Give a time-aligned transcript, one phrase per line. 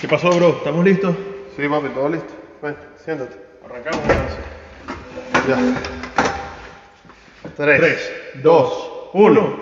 [0.00, 0.56] ¿Qué pasó, bro?
[0.56, 1.14] ¿Estamos listos?
[1.54, 2.32] Sí, papi, todo listo.
[2.62, 3.36] Ven, siéntate.
[3.62, 4.38] Arrancamos entonces.
[5.46, 5.58] Ya.
[7.54, 7.80] Tres,
[8.32, 8.70] 3, dos,
[9.12, 9.56] 2, 1.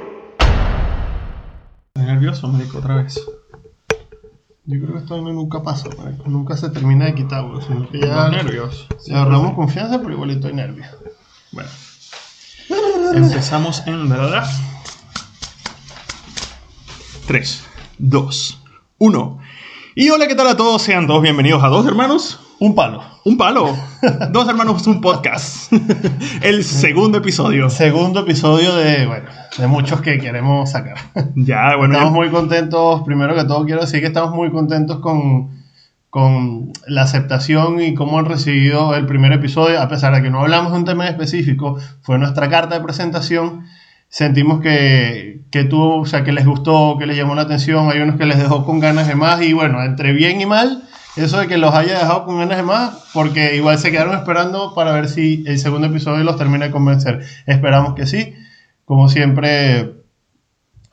[1.88, 3.20] ¿Estás nervioso, marico, otra vez?
[4.66, 6.28] Yo creo que esto no nunca pasa, marico.
[6.28, 7.60] Nunca se termina de quitar, bro.
[7.60, 8.28] Sino que ya...
[8.28, 8.86] nervios.
[9.00, 10.86] Si agarramos confianza, pero igualito hay nervios.
[11.50, 11.68] Bueno.
[13.12, 14.48] Empezamos en verdad.
[17.26, 17.64] 3,
[17.98, 18.62] 2,
[18.98, 19.47] 1.
[20.00, 20.80] Y hola, ¿qué tal a todos?
[20.80, 22.38] Sean todos bienvenidos a Dos Hermanos.
[22.60, 23.02] Un palo.
[23.24, 23.74] Un palo.
[24.30, 25.72] Dos Hermanos, un podcast.
[26.40, 27.68] El segundo episodio.
[27.68, 30.98] Segundo episodio de, bueno, de muchos que queremos sacar.
[31.34, 31.94] Ya, bueno.
[31.94, 35.50] Estamos muy contentos, primero que todo quiero decir que estamos muy contentos con,
[36.10, 40.42] con la aceptación y cómo han recibido el primer episodio, a pesar de que no
[40.42, 43.64] hablamos de un tema específico, fue nuestra carta de presentación,
[44.08, 48.00] sentimos que, que tuvo, o sea, que les gustó, que les llamó la atención, hay
[48.00, 50.82] unos que les dejó con ganas de más y bueno, entre bien y mal,
[51.16, 54.74] eso de que los haya dejado con ganas de más, porque igual se quedaron esperando
[54.74, 57.20] para ver si el segundo episodio los termina de convencer.
[57.46, 58.34] Esperamos que sí.
[58.84, 59.94] Como siempre,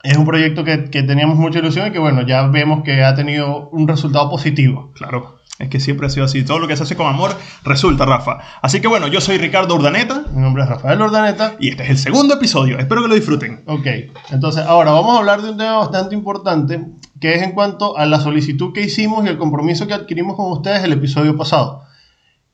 [0.02, 3.14] es un proyecto que, que teníamos mucha ilusión y que bueno, ya vemos que ha
[3.14, 4.92] tenido un resultado positivo.
[4.94, 5.35] Claro.
[5.58, 6.44] Es que siempre ha sido así.
[6.44, 8.38] Todo lo que se hace con amor resulta, Rafa.
[8.60, 11.54] Así que bueno, yo soy Ricardo Urdaneta Mi nombre es Rafael Ordaneta.
[11.58, 12.78] y este es el segundo episodio.
[12.78, 13.62] Espero que lo disfruten.
[13.66, 13.86] Ok,
[14.30, 16.84] entonces ahora vamos a hablar de un tema bastante importante,
[17.20, 20.52] que es en cuanto a la solicitud que hicimos y el compromiso que adquirimos con
[20.52, 21.84] ustedes el episodio pasado,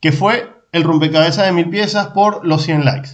[0.01, 3.11] que fue el rompecabezas de mil piezas por los 100 likes.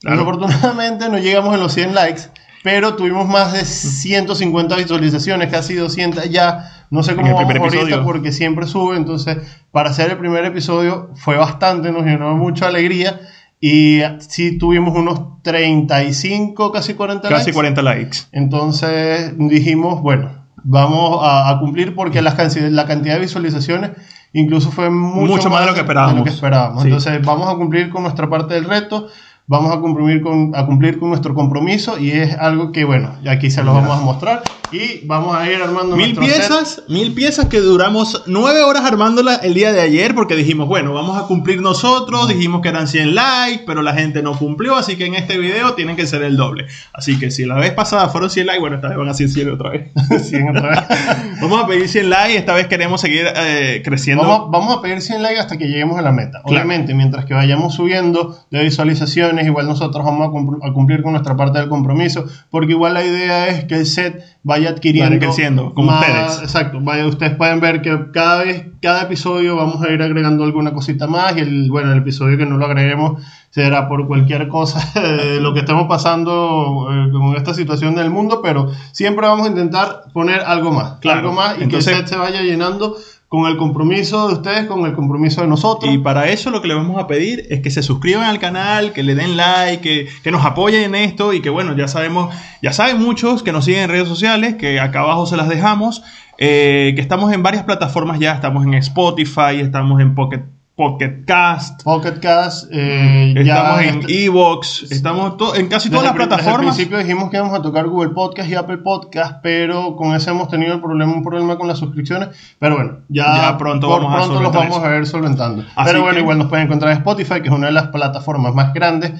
[0.00, 0.18] Claro.
[0.18, 2.22] Desafortunadamente no llegamos a los 100 likes,
[2.62, 6.79] pero tuvimos más de 150 visualizaciones, casi 200 ya.
[6.90, 8.04] No sé cómo vamos ahorita episodio.
[8.04, 9.38] porque siempre sube, entonces
[9.70, 13.20] para hacer el primer episodio fue bastante, nos llenó mucha alegría
[13.60, 17.52] y sí tuvimos unos 35, casi 40 Casi likes.
[17.52, 18.18] 40 likes.
[18.32, 20.30] Entonces dijimos, bueno,
[20.64, 23.90] vamos a, a cumplir porque las la cantidad de visualizaciones
[24.32, 26.28] incluso fue mucho, Mucho más de lo que esperábamos.
[26.28, 26.82] esperábamos.
[26.82, 26.88] Sí.
[26.88, 29.08] Entonces vamos a cumplir con nuestra parte del reto,
[29.50, 33.50] vamos a cumplir con, a cumplir con nuestro compromiso y es algo que, bueno, aquí
[33.50, 36.36] se los vamos a mostrar y vamos a ir armando Mil nuestro set.
[36.36, 40.94] piezas, mil piezas que duramos nueve horas armándola el día de ayer porque dijimos, bueno,
[40.94, 44.96] vamos a cumplir nosotros, dijimos que eran 100 likes, pero la gente no cumplió, así
[44.96, 46.66] que en este video tienen que ser el doble.
[46.92, 49.28] Así que si la vez pasada fueron 100 likes, bueno, esta vez van a ser
[49.28, 49.90] 100 otra vez.
[50.22, 50.80] Sí, otra vez.
[51.40, 54.22] vamos a pedir 100 likes, esta vez queremos seguir eh, creciendo.
[54.22, 56.42] Vamos, vamos a pedir 100 likes hasta que lleguemos a la meta.
[56.42, 56.44] Claro.
[56.44, 61.12] Obviamente, mientras que vayamos subiendo de visualizaciones, igual nosotros vamos a, cumpl- a cumplir con
[61.12, 65.10] nuestra parte del compromiso, porque igual la idea es que el set vaya adquiriendo.
[65.10, 66.40] Vaya creciendo, como ustedes.
[66.42, 70.72] Exacto, vaya, ustedes pueden ver que cada vez, cada episodio vamos a ir agregando alguna
[70.72, 74.80] cosita más, y el, bueno, el episodio que no lo agreguemos será por cualquier cosa
[75.00, 79.50] de lo que estemos pasando eh, con esta situación del mundo, pero siempre vamos a
[79.50, 81.20] intentar poner algo más, Claro.
[81.20, 82.96] algo más, y Entonces- que el set se vaya llenando
[83.30, 85.94] con el compromiso de ustedes, con el compromiso de nosotros.
[85.94, 88.92] Y para eso lo que le vamos a pedir es que se suscriban al canal,
[88.92, 92.34] que le den like, que, que nos apoyen en esto y que bueno, ya sabemos,
[92.60, 96.02] ya saben muchos que nos siguen en redes sociales, que acá abajo se las dejamos,
[96.38, 100.42] eh, que estamos en varias plataformas ya, estamos en Spotify, estamos en Pocket,
[100.80, 106.14] Pocket Cast, Pocket Cast, eh, ya estamos en este- Evox, estamos en casi todas las
[106.14, 106.74] plataformas.
[106.74, 110.48] principio dijimos que íbamos a tocar Google Podcast y Apple Podcast, pero con eso hemos
[110.48, 112.30] tenido el problema, un problema con las suscripciones.
[112.58, 114.86] Pero bueno, ya, Ya pronto por vamos a pronto los vamos eso.
[114.86, 115.64] a ver solventando.
[115.76, 117.88] Así pero bueno, que- igual nos pueden encontrar en Spotify, que es una de las
[117.88, 119.12] plataformas más grandes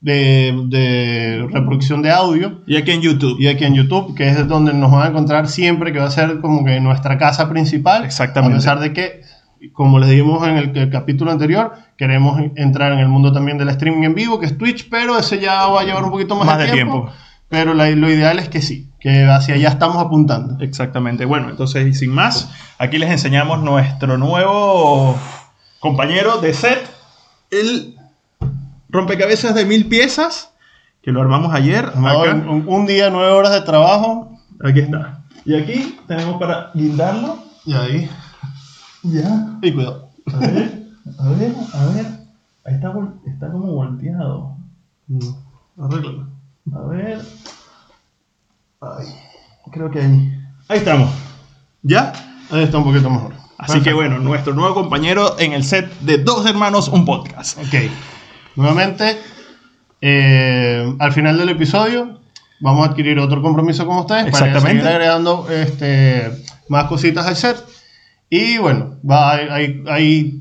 [0.00, 2.60] de, de reproducción de audio.
[2.64, 3.36] Y aquí en YouTube.
[3.40, 6.10] Y aquí en YouTube, que es donde nos van a encontrar siempre, que va a
[6.12, 8.04] ser como que nuestra casa principal.
[8.04, 8.54] Exactamente.
[8.54, 9.22] A pesar de que,
[9.72, 13.68] como les dijimos en el, el capítulo anterior, queremos entrar en el mundo también del
[13.70, 16.46] streaming en vivo, que es Twitch, pero ese ya va a llevar un poquito más,
[16.46, 16.92] Más de, tiempo.
[17.02, 17.12] tiempo.
[17.48, 20.62] Pero la- lo ideal es que sí, que hacia allá estamos apuntando.
[20.62, 21.24] Exactamente.
[21.24, 25.16] Bueno, entonces, y sin más, aquí les enseñamos nuestro nuevo
[25.80, 26.78] compañero de set,
[27.50, 27.96] el
[28.90, 30.52] rompecabezas de mil piezas,
[31.02, 31.90] que lo armamos ayer.
[31.96, 34.36] Un, un día, nueve horas de trabajo.
[34.62, 35.20] Aquí está.
[35.44, 37.38] Y aquí tenemos para guindarlo.
[37.64, 38.10] Y ahí.
[39.10, 39.58] Ya.
[39.62, 40.08] Y cuidado.
[40.32, 40.82] A ver,
[41.18, 42.06] a ver, a ver.
[42.64, 42.92] Ahí está,
[43.26, 44.56] está como volteado.
[45.78, 46.26] Arréglalo.
[46.74, 47.20] A ver.
[48.80, 49.06] Ay,
[49.72, 50.38] creo que ahí.
[50.68, 51.10] Ahí estamos.
[51.82, 52.12] ¿Ya?
[52.50, 53.32] Ahí está un poquito mejor.
[53.58, 57.58] Así que bueno, nuestro nuevo compañero en el set de Dos Hermanos, un podcast.
[57.58, 57.90] Ok.
[58.54, 59.18] Nuevamente,
[60.00, 62.20] eh, al final del episodio,
[62.60, 67.56] vamos a adquirir otro compromiso con ustedes para seguir agregando este, más cositas al set.
[68.30, 70.40] Y bueno, va, hay, hay-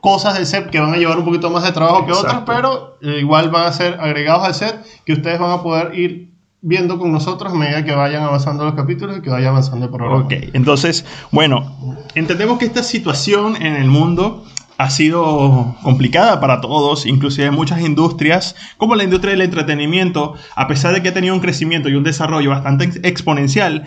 [0.00, 2.52] cosas del set que van a llevar un poquito más de trabajo que otras, Exacto.
[2.54, 6.28] pero eh, igual van a ser agregados al set que ustedes van a poder ir
[6.60, 9.90] viendo con nosotros a medida que vayan avanzando los capítulos y que vaya avanzando el
[9.90, 10.20] programa.
[10.24, 11.74] Ok, entonces, bueno,
[12.14, 14.44] entendemos que esta situación en el mundo
[14.78, 20.94] ha sido complicada para todos, inclusive muchas industrias, como la industria del entretenimiento, a pesar
[20.94, 23.84] de que ha tenido un crecimiento y un desarrollo bastante ex- exponencial,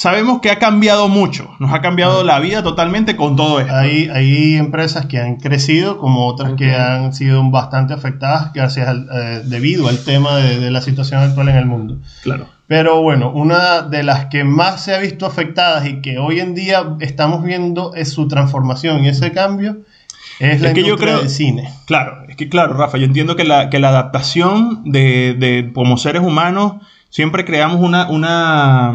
[0.00, 3.74] sabemos que ha cambiado mucho, nos ha cambiado la vida totalmente con todo esto.
[3.76, 9.06] Hay, hay empresas que han crecido, como otras que han sido bastante afectadas gracias al,
[9.12, 11.98] eh, debido al tema de, de la situación actual en el mundo.
[12.22, 12.46] Claro.
[12.66, 16.54] Pero bueno, una de las que más se ha visto afectadas y que hoy en
[16.54, 19.80] día estamos viendo es su transformación y ese cambio
[20.38, 21.68] es la que yo creo- del cine.
[21.84, 25.98] Claro, es que claro, Rafa, yo entiendo que la, que la adaptación de, de como
[25.98, 26.76] seres humanos
[27.10, 28.94] siempre creamos una, una,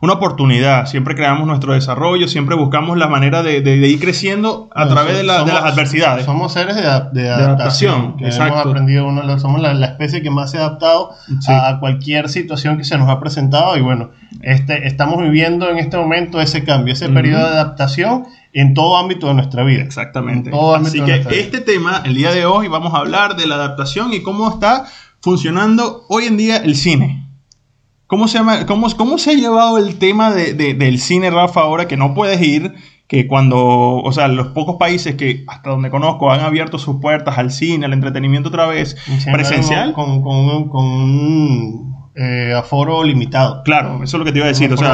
[0.00, 4.68] una oportunidad, siempre creamos nuestro desarrollo, siempre buscamos la manera de, de- de ir creciendo
[4.74, 6.24] a Bueno, través de, la- de las somos- adversidades.
[6.24, 8.16] Somos seres de, adap- de adaptación, adaptación.
[8.16, 8.54] que exacto.
[8.54, 11.10] Hemos aprendido, uno, somos la, la especie que más se ha adaptado
[11.40, 11.52] Sí.
[11.52, 13.76] a cualquier situación que se nos ha presentado.
[13.76, 14.10] Y bueno,
[14.42, 17.14] este, estamos viviendo en este momento ese cambio, ese Ujú.
[17.14, 19.82] periodo de adaptación en todo ámbito de nuestra vida.
[19.82, 20.50] Exactamente.
[20.76, 21.30] Así que vida.
[21.30, 24.84] este tema, el día de hoy, vamos a hablar de la adaptación y cómo está
[25.20, 27.27] funcionando hoy en día el cine.
[28.08, 31.60] ¿Cómo se, llama, cómo, cómo se ha llevado el tema de- de- del cine, Rafa,
[31.60, 32.74] ahora que no puedes ir?
[33.06, 37.38] Que cuando, o sea, los pocos países que hasta donde conozco han abierto sus puertas
[37.38, 38.96] al cine, al entretenimiento otra vez,
[39.32, 39.92] presencial.
[39.94, 43.62] Con, con con un, eh, aforo limitado.
[43.62, 44.72] Claro, eso es lo que te iba a decir.
[44.72, 44.92] O sea,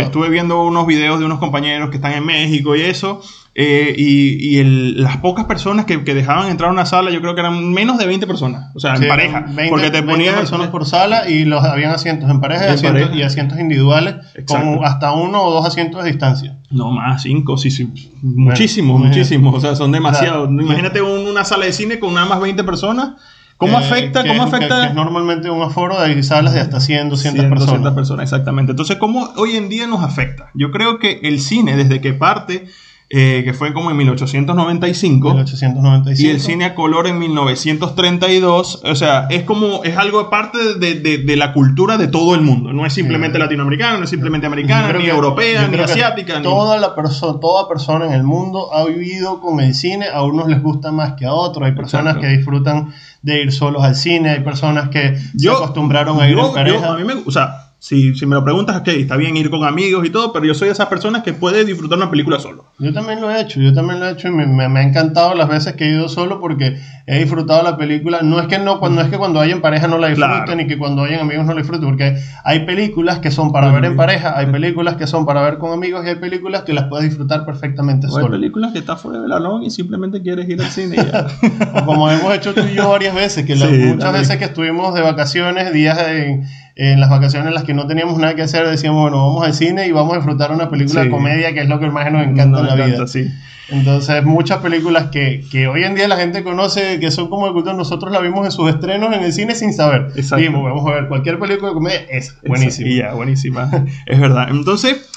[0.00, 3.20] estuve viendo unos videos de unos compañeros que están en México y eso,
[3.58, 7.22] eh, y, y el- las pocas personas que, que dejaban entrar a una sala, yo
[7.22, 9.40] creo que eran menos de 20 personas, o sea, en pareja.
[9.46, 12.68] 20, porque te 20 ponían personas por sala y los habían asientos en pareja, y
[12.68, 13.18] En asientos, pareja.
[13.18, 14.76] y asientos individuales Exacto.
[14.76, 16.58] con hasta uno o dos asientos de distancia.
[16.70, 17.90] No, más, cinco, sí, sí.
[18.22, 19.54] Muchísimos, Bueno, muchísimos.
[19.54, 20.50] O sea, son demasiados.
[20.50, 23.12] Imagínate un- una sala de cine con nada más 20 personas.
[23.56, 24.22] ¿Cómo Que- afecta?
[24.22, 24.82] que- ¿Cómo afecta?
[24.82, 27.66] que es normalmente un aforo de salas de hasta 100, 200 100, personas.
[27.68, 28.72] 200 personas, exactamente.
[28.72, 30.50] Entonces, ¿cómo hoy en día nos afecta?
[30.52, 32.66] Yo creo que el cine, desde que parte,
[33.08, 36.26] eh, que fue como en 1895, 1895.
[36.26, 40.94] y el cine a color en 1932, o sea, es como, es algo parte de,
[40.94, 42.72] de- de la cultura de todo el mundo.
[42.72, 43.42] No es simplemente Sí.
[43.42, 46.38] latinoamericana, no es simplemente americana, ni que- europea, ni asiática.
[46.38, 50.06] ni- Toda, la perso- toda persona en el mundo ha vivido con el cine.
[50.12, 51.64] A unos les gusta más que a otros.
[51.66, 52.22] Hay personas Exacto.
[52.28, 52.92] que disfrutan
[53.22, 54.30] de ir solos al cine.
[54.30, 56.78] Hay personas que Yo- se acostumbraron a ir yo- en pareja.
[56.80, 59.50] yo- a mí me, o sea, si, si me lo preguntas, ok, está bien ir
[59.50, 62.38] con amigos y todo, pero yo soy de esas personas que puede disfrutar una película
[62.40, 62.64] solo.
[62.78, 64.82] Yo también lo he hecho, yo también lo he hecho y me, me- me ha
[64.82, 68.20] encantado las veces que he ido solo porque he disfrutado la película.
[68.22, 70.56] No es que no, cuando es que cuando hay en pareja no la disfruten Claro.
[70.56, 73.70] ni que cuando hay en amigos no la disfruten, porque hay películas que son para
[73.70, 76.72] ver en pareja, hay películas que son para ver con amigos y hay películas que
[76.72, 78.30] las puedes disfrutar perfectamente O hay solo.
[78.30, 81.26] películas que está fuera del alón y simplemente quieres ir al cine y ya.
[81.82, 84.12] O como hemos hecho tú y yo varias veces, que Sí, muchas también.
[84.22, 86.44] veces que estuvimos de vacaciones, días en,
[86.76, 89.54] en las vacaciones en las que no teníamos nada que hacer, decíamos, bueno, vamos al
[89.54, 91.06] cine y vamos a disfrutar una película Sí.
[91.08, 92.94] de comedia, que es lo que más nos encanta en la me vida.
[92.96, 93.28] encanta, sí.
[93.68, 97.52] Entonces, muchas películas que, que hoy en día la gente conoce, que son como de
[97.52, 100.02] culto, nosotros la vimos en sus estrenos en el cine sin saber.
[100.14, 100.36] Exacto.
[100.36, 102.88] Dijimos, vamos a ver cualquier película de comedia, esa, buenísimo.
[102.88, 103.68] Y ya, buenísima.
[104.06, 104.48] es verdad.
[104.50, 105.10] Entonces,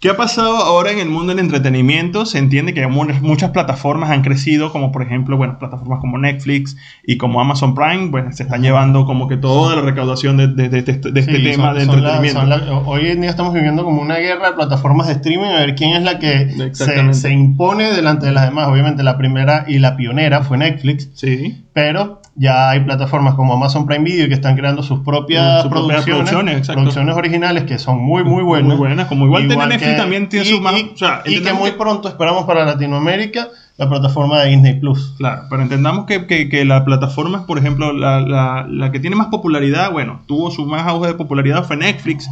[0.00, 2.24] ¿qué ha pasado ahora en el mundo del entretenimiento?
[2.26, 6.76] Se entiende que mu- muchas plataformas han crecido, como por ejemplo, bueno, plataformas como Netflix
[7.06, 10.68] y como Amazon Prime, pues se están llevando como que toda la recaudación de, de-
[10.68, 12.40] de- de este, de este Sí, tema son- de la- entretenimiento.
[12.40, 15.60] son la- hoy en día estamos viviendo como una guerra de plataformas de streaming, a
[15.60, 18.68] ver quién es la que se, se impone delante de las demás.
[18.68, 21.62] Obviamente la primera y la pionera fue Netflix, Sí.
[21.74, 26.04] pero ya hay plataformas como Amazon Prime Video que están creando sus propias, Sus propias
[26.04, 28.68] producciones, producciones, producciones originales que son muy, muy buenas.
[28.68, 31.42] Muy buenas, como igual tiene Que- también tiene y, su más- y- o sea, y
[31.42, 35.14] que muy que- pronto esperamos para Latinoamérica la plataforma de Disney Plus.
[35.16, 39.16] Claro, pero entendamos que, que, que la plataforma, por ejemplo, la, la, la que tiene
[39.16, 42.28] más popularidad, bueno, tuvo su más auge de popularidad fue Netflix.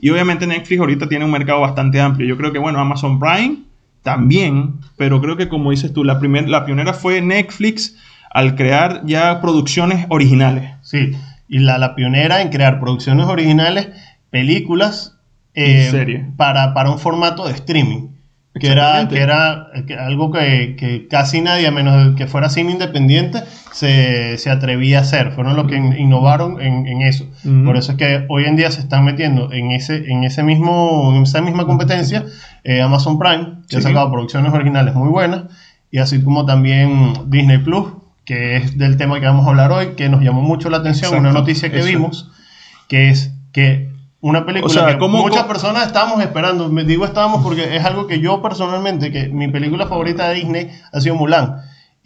[0.00, 2.26] Y obviamente Netflix ahorita tiene un mercado bastante amplio.
[2.26, 3.58] Yo creo que, bueno, Amazon Prime
[4.02, 7.96] también, pero creo que como dices tú, la, primer, la pionera fue Netflix
[8.30, 10.70] al crear ya producciones originales.
[10.82, 11.12] Sí,
[11.48, 13.88] y la, la pionera en crear producciones originales,
[14.30, 15.15] películas
[15.56, 16.24] eh, Serie.
[16.36, 18.08] para, para un formato de streaming.
[18.58, 22.72] Que era, que era que algo que, que casi nadie, a menos que fuera cine
[22.72, 25.32] independiente, se, se atrevía a hacer.
[25.32, 27.26] Fueron los que in- innovaron en, en eso.
[27.44, 27.64] Ujú.
[27.66, 31.12] Por eso es que hoy en día se están metiendo en ese, en ese mismo,
[31.14, 32.24] en esa misma competencia
[32.64, 33.88] eh, Amazon Prime, que ha Sí.
[33.88, 35.42] sacado producciones originales muy buenas,
[35.90, 37.88] y así como también Disney Plus,
[38.24, 41.10] que es del tema que vamos a hablar hoy, que nos llamó mucho la atención,
[41.10, 41.88] Exacto, una noticia que eso.
[41.88, 42.30] vimos,
[42.88, 43.85] que es que
[44.28, 47.76] una película O sea, que ¿cómo- muchas cómo- personas estábamos esperando, me digo estábamos porque
[47.76, 51.56] es algo que yo personalmente, que mi película favorita de Disney ha sido Mulan,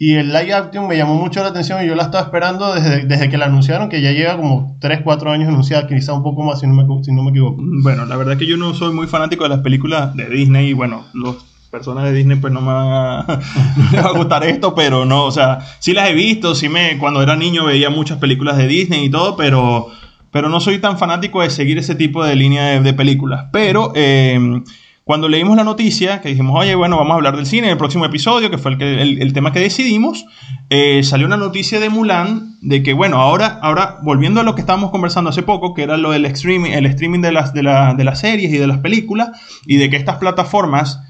[0.03, 3.05] Y el live action me llamó mucho la atención y yo la estaba esperando desde,
[3.05, 6.41] desde que la anunciaron, que ya lleva como 3, 4 años anunciada, quizá un poco
[6.41, 7.61] más si no, me, si no me equivoco.
[7.83, 10.69] Bueno, la verdad es que yo no soy muy fanático de las películas de Disney
[10.69, 11.35] y bueno, los
[11.69, 13.25] personas de Disney pues no me, va
[13.93, 16.97] no va a gustar esto, pero no, o sea, sí las he visto, sí me,
[16.97, 19.89] cuando era niño veía muchas películas de Disney y todo, pero,
[20.31, 23.45] pero no soy tan fanático de seguir ese tipo de línea de, películas.
[23.51, 24.61] Pero eh,
[25.03, 27.77] cuando leímos la noticia, que dijimos, oye, bueno, vamos a hablar del cine en el
[27.77, 30.25] próximo episodio, que fue el, que- el- tema que decidimos,
[30.69, 34.61] eh, salió una noticia de Mulan de que, bueno, ahora, ahora volviendo a lo que
[34.61, 37.93] estábamos conversando hace poco, que era lo del streaming, el streaming de las, de, la-
[37.95, 39.31] de las series y de las películas,
[39.65, 41.01] y de que estas plataformas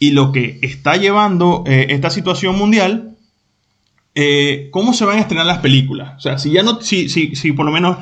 [0.00, 3.14] y lo que está llevando eh, esta situación mundial,
[4.72, 6.14] ¿cómo se van a estrenar las películas?
[6.16, 7.96] O sea, si ya no, si, si, si por lo menos,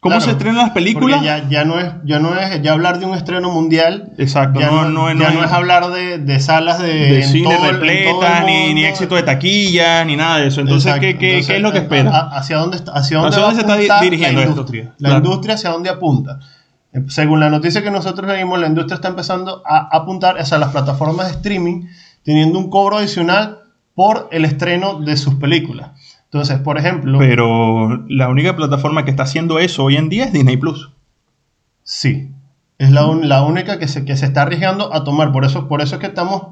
[0.00, 1.22] ¿cómo Claro, se estrenan las películas?
[1.22, 4.12] Ya, ya, no es, ya no es ya hablar de un estreno mundial.
[4.18, 6.92] Exacto, ya no, no, no, no ya es- no es hablar de, de salas de,
[6.92, 10.60] de cine repletas, ni, ni éxito de taquilla, ni nada de eso.
[10.60, 10.94] Entonces.
[11.00, 12.10] ¿qué, qué, Entonces, qué es lo que espera?
[12.16, 14.50] a- ¿Hacia dónde, está- hacia dónde, ¿Hacia dónde se está dirigiendo la esto?
[14.52, 14.84] industria?
[14.98, 15.24] La Claro.
[15.24, 16.38] industria hacia dónde apunta.
[16.92, 20.70] Eh, Según la noticia que nosotros leímos, la industria está empezando a apuntar hacia las
[20.70, 21.86] plataformas de streaming,
[22.24, 23.58] teniendo un cobro adicional
[23.94, 25.90] por el estreno de sus películas.
[26.30, 30.32] Entonces, por ejemplo, Pero la única plataforma que está haciendo eso hoy en día es
[30.32, 30.90] Disney Plus.
[31.82, 32.30] Sí,
[32.76, 35.32] es la, un- la única que se, que se está arriesgando a tomar.
[35.32, 36.42] Por eso, por eso es que estamos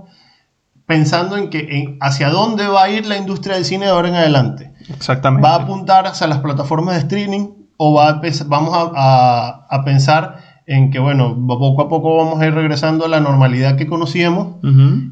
[0.87, 4.09] pensando en que en hacia dónde va a ir la industria del cine de ahora
[4.09, 4.73] en adelante.
[4.88, 5.47] Exactamente.
[5.47, 9.85] ¿Va a apuntar hacia las plataformas de streaming o va a vamos a, a- a
[9.85, 13.87] pensar en que, bueno, poco a poco vamos a ir regresando a la normalidad que
[13.87, 14.57] conocíamos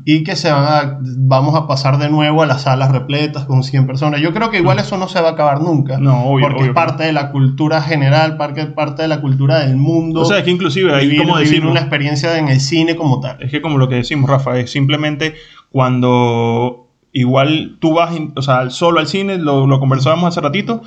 [0.04, 3.62] y que se van a, vamos a pasar de nuevo a las salas repletas con
[3.62, 4.20] 100 personas.
[4.20, 5.96] Yo creo que igual eso no se va a acabar nunca.
[5.98, 9.60] No, obvio, porque obvio es parte de la cultura general, parte, parte de la cultura
[9.60, 12.60] del mundo O sea, que inclusive ahí vivir, como vivir decimos, una experiencia en el
[12.60, 13.40] cine como tal.
[13.40, 15.34] es que como lo que decimos, Rafa, es simplemente
[15.70, 20.82] cuando igual tú vas, o sea, solo al cine, lo, lo conversábamos hace ratito,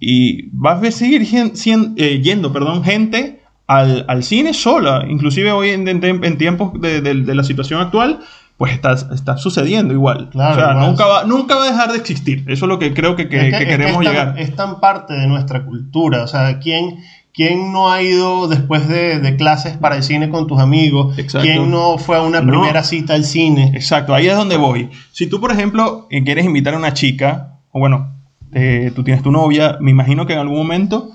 [0.00, 5.04] y vas a seguir gen- cien- eh, yendo, perdón, gente al, al cine sola.
[5.08, 8.20] Inclusive hoy en, en- en tiempos de, de- de la situación actual,
[8.56, 10.30] pues está, está sucediendo igual.
[10.30, 10.86] Claro, o sea, igual.
[10.86, 12.44] nunca va, nunca va a dejar de existir.
[12.46, 14.38] Eso es lo que creo que, que- Es que es queremos es tan- llegar.
[14.38, 16.22] es tan parte de nuestra cultura.
[16.22, 16.96] O sea, ¿quién,
[17.34, 21.18] quién no ha ido después de, de clases para el cine con tus amigos?
[21.18, 21.46] Exacto.
[21.46, 22.52] ¿Quién no fue a una No.
[22.52, 23.72] primera cita al cine?
[23.74, 24.88] Exacto, ahí es donde voy.
[25.12, 28.14] Si tú, por ejemplo, eh, quieres invitar a una chica, o bueno,
[28.52, 31.10] eh, tú tienes tu novia, me imagino que en algún momento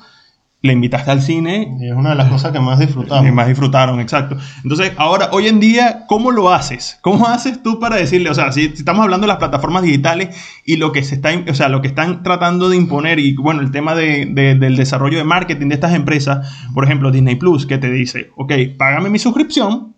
[0.64, 3.28] le invitaste al cine Y es una de las cosas que más disfrutamos.
[3.28, 4.38] y más disfrutaron, exacto.
[4.64, 7.00] Entonces, ahora, hoy en día, ¿cómo lo haces?
[7.02, 10.36] ¿Cómo haces tú para decirle, o sea, si, si estamos hablando de las plataformas digitales
[10.64, 13.62] y lo que se está, o sea, lo que están tratando de imponer y, bueno,
[13.62, 17.66] el tema de- de- del desarrollo de marketing de estas empresas, por ejemplo, Disney Plus,
[17.66, 19.96] que te dice, ok, págame mi suscripción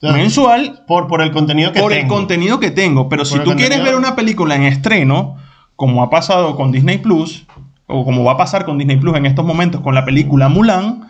[0.00, 2.14] mensual por, por el contenido que por el tengo.
[2.14, 3.08] contenido que tengo.
[3.08, 5.36] Pero si el tú quieres ver una película en estreno,
[5.76, 7.46] como ha pasado con Disney Plus,
[7.88, 11.08] o como va a pasar con Disney Plus en estos momentos con la película Mulan,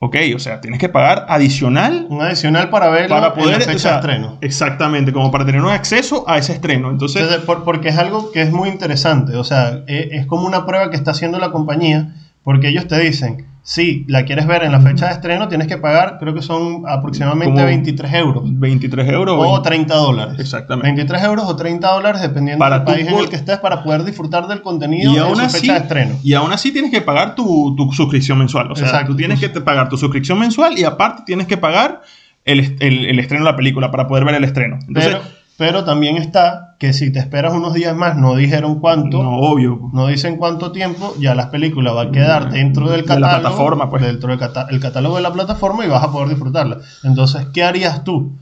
[0.00, 3.64] ok, o sea, tienes que pagar adicional Un adicional para verlo para en poder la
[3.64, 4.38] fecha o sea, de estreno.
[4.42, 6.90] Exactamente, como para tener un acceso a ese estreno.
[6.90, 9.36] Entonces, Entonces, por- porque es algo que es muy interesante.
[9.36, 12.98] O sea, e- es, como una prueba que está haciendo la compañía, porque ellos te
[13.00, 16.42] dicen, si la quieres ver en la fecha de estreno, tienes que pagar, creo que
[16.42, 18.42] son aproximadamente Como 23 euros.
[18.44, 19.36] 23 euros.
[19.38, 19.62] O 20.
[19.70, 20.34] 30 dólares.
[20.38, 20.86] Exactamente.
[20.88, 24.04] 23 euros o 30 dólares, dependiendo Para del país en el que estés, para poder
[24.04, 26.14] disfrutar del contenido y en aún, su así, fecha de estreno.
[26.22, 28.70] y aún así tienes que pagar tu, tu suscripción mensual.
[28.70, 29.12] O sea, Exacto.
[29.12, 32.02] tú tienes que pagar tu suscripción mensual y aparte tienes que pagar
[32.44, 34.78] el, el- el estreno de la película para poder ver el estreno.
[34.86, 35.24] Entonces, Pero,
[35.56, 39.36] pero también está que si te esperas unos días más, no dijeron cuánto, no, no,
[39.38, 39.90] obvio.
[40.08, 43.40] dicen cuánto tiempo, ya la película va a quedar dentro del De la catálogo.
[43.42, 44.02] plataforma, pues.
[44.02, 46.78] Dentro del el catálogo de la plataforma y vas a poder disfrutarla.
[47.04, 48.32] Entonces, ¿qué harías tú?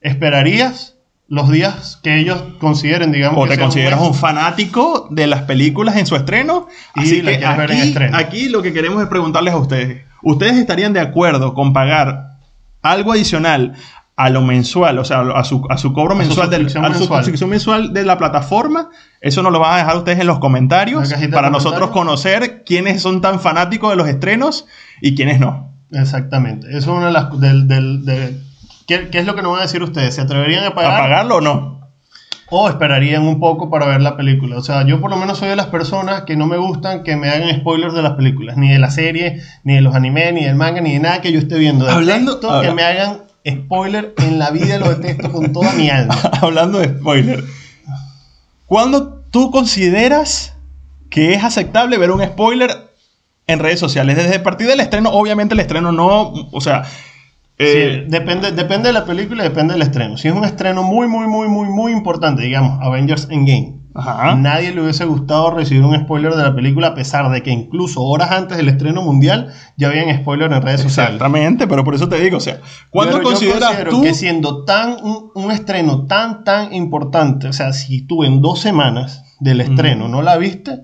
[0.00, 0.96] ¿Esperarías
[1.28, 5.96] los días que ellos consideren, digamos, O que te consideras un fanático de las películas
[5.96, 6.68] en su estreno.
[6.94, 8.16] Y Así que quieres ver en aquí, estreno.
[8.16, 10.04] aquí lo que queremos es preguntarles a ustedes.
[10.22, 12.36] ¿Ustedes estarían de acuerdo con pagar
[12.82, 13.74] algo adicional
[14.18, 16.94] a lo mensual, o sea, a su, a su cobro A su mensual, del- a
[16.94, 18.88] su suscripción mensual de la plataforma?
[19.20, 23.20] Eso nos lo van a dejar ustedes en los comentarios para nosotros conocer quiénes son
[23.20, 24.66] tan fanáticos de los estrenos
[25.02, 25.70] y quiénes no.
[25.92, 26.68] Exactamente.
[26.68, 27.38] Eso es una de las...
[27.40, 28.40] Del, del- de-
[28.86, 30.14] ¿qué, qué es lo que nos van a decir ustedes?
[30.14, 31.00] ¿Se atreverían a ¿A pagar?
[31.00, 31.76] pagarlo o no?
[32.48, 34.56] o esperarían un poco para ver la película.
[34.56, 37.16] O sea, yo por lo menos soy de las personas que no me gustan que
[37.16, 40.44] me hagan spoilers de las películas, ni de la serie, ni de los animes, ni
[40.44, 41.90] del manga, ni de nada que yo esté viendo.
[41.90, 46.14] Hablando- que me hagan spoiler en la vida, lo detesto con toda mi alma.
[46.40, 47.44] Hablando de spoiler.
[48.66, 50.54] ¿Cuándo tú consideras
[51.10, 52.70] que es aceptable ver un spoiler
[53.46, 54.16] en redes sociales?
[54.16, 56.82] Desde el partido del estreno, obviamente el estreno no, o sea,
[57.58, 60.18] Eh, Sí, depende, depende de la película y depende del estreno.
[60.18, 63.76] Si es un estreno muy, muy, muy, muy, muy importante, digamos, Avengers Endgame.
[63.98, 64.34] Ajá.
[64.34, 68.02] Nadie le hubiese gustado recibir un spoiler de la película, a pesar de que incluso
[68.02, 71.14] horas antes del estreno mundial ya habían spoiler en redes sociales.
[71.14, 72.60] Exactamente, pero por eso te digo, o sea,
[72.90, 77.52] ¿cuándo Pero yo consideras tú que siendo tan un, un estreno tan, tan importante, o
[77.52, 80.80] sea, si tú en dos semanas del estreno no la viste,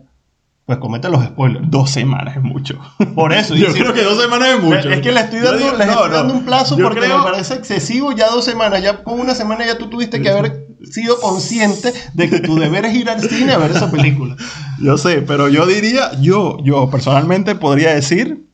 [0.65, 1.71] pues comete los spoilers.
[1.71, 2.79] dos semanas es mucho?
[3.15, 3.55] Por eso.
[3.57, 4.89] Yo si- creo que dos semanas es mucho.
[4.91, 6.17] Es que le estoy dando, digo- les no, estoy no.
[6.17, 8.81] dando un plazo Yo porque creo- me parece excesivo ya dos semanas.
[8.83, 12.85] Ya con una semana ya tú tuviste que haber sido consciente de que tu deber
[12.85, 14.37] es ir al cine a ver esa película.
[14.81, 18.47] Yo sé, pero yo diría, yo, yo personalmente podría decir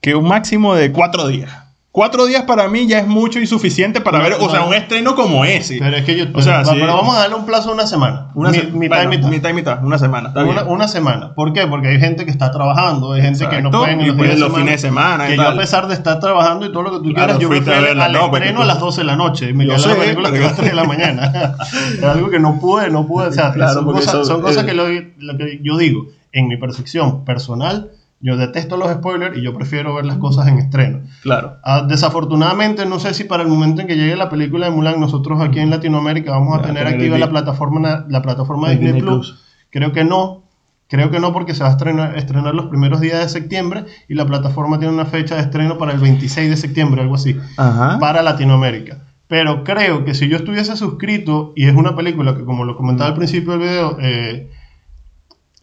[0.00, 1.67] que un máximo de cuatro días.
[1.90, 4.50] Cuatro días para mí ya es mucho y suficiente para No, ver, o no.
[4.50, 5.78] sea, un estreno como ese.
[5.80, 6.26] Pero es que yo.
[6.34, 6.76] O sea, pero, sí.
[6.80, 8.28] pero vamos a darle un plazo de una semana.
[8.34, 9.28] Una Mi- se- mitad bueno, y mitad.
[9.30, 10.30] mitad y mitad, una semana.
[10.36, 11.34] Una, una semana.
[11.34, 11.66] ¿Por qué?
[11.66, 14.16] Porque hay gente que está trabajando, hay gente que no Exacto, puede ni y los,
[14.16, 15.54] pues los fines de semana y Que yo, tal.
[15.54, 17.80] a pesar de estar trabajando y todo lo que tú Claro, quieras, yo fui a
[17.80, 19.48] verla, al no, porque estreno tú- a las 12 de la noche.
[19.50, 21.54] Y me quedé la película hasta porque- las 3 de la mañana.
[21.96, 23.28] es algo que no pude, no pude.
[23.28, 26.06] O sea, Claro, son, cosas, son cosas que, lo, lo que yo digo.
[26.32, 27.90] En mi percepción personal,
[28.20, 31.00] yo detesto los spoilers y yo prefiero ver las cosas en estreno.
[31.22, 31.56] Claro.
[31.62, 34.98] Ah, desafortunadamente, no sé si para el momento en que llegue la película de Mulan,
[35.00, 38.74] nosotros aquí en Latinoamérica vamos a tener tener activa el- la plataforma, la plataforma de
[38.76, 39.30] Disney Disney Plus.
[39.30, 39.44] Plus.
[39.70, 40.42] Creo que no.
[40.90, 44.14] Creo que no porque se va a estrenar, estrenar los primeros días de septiembre y
[44.14, 47.98] la plataforma tiene una fecha de estreno para el 26 de septiembre, algo así, Ajá.
[48.00, 49.04] para Latinoamérica.
[49.26, 53.10] Pero creo que si yo estuviese suscrito y es una película que, como lo comentaba
[53.10, 54.50] al principio del video, eh,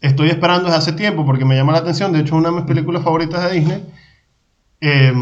[0.00, 2.64] estoy esperando desde hace tiempo porque me llama la atención, de hecho una de mis
[2.64, 3.82] películas favoritas de Disney,
[4.80, 5.12] eh,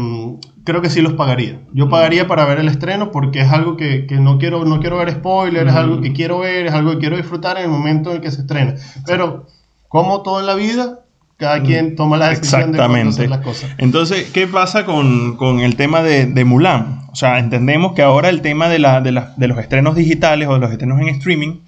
[0.63, 1.59] creo que sí los pagaría.
[1.73, 4.97] Yo pagaría para ver el estreno porque es algo que, que no, quiero, no quiero
[4.97, 8.09] ver spoilers, es algo que quiero ver, es algo que quiero disfrutar en el momento
[8.09, 8.75] en el que se estrena.
[9.05, 9.47] Pero,
[9.87, 10.99] como todo en la vida,
[11.37, 13.27] cada quien toma la decisión de cuándo hacer Exactamente.
[13.29, 13.71] las cosas.
[13.77, 17.01] Entonces, ¿qué pasa con, con el tema de, de Mulan?
[17.11, 20.47] O sea, entendemos que ahora el tema de, la, de, la- de los estrenos digitales
[20.49, 21.59] o de los estrenos en streaming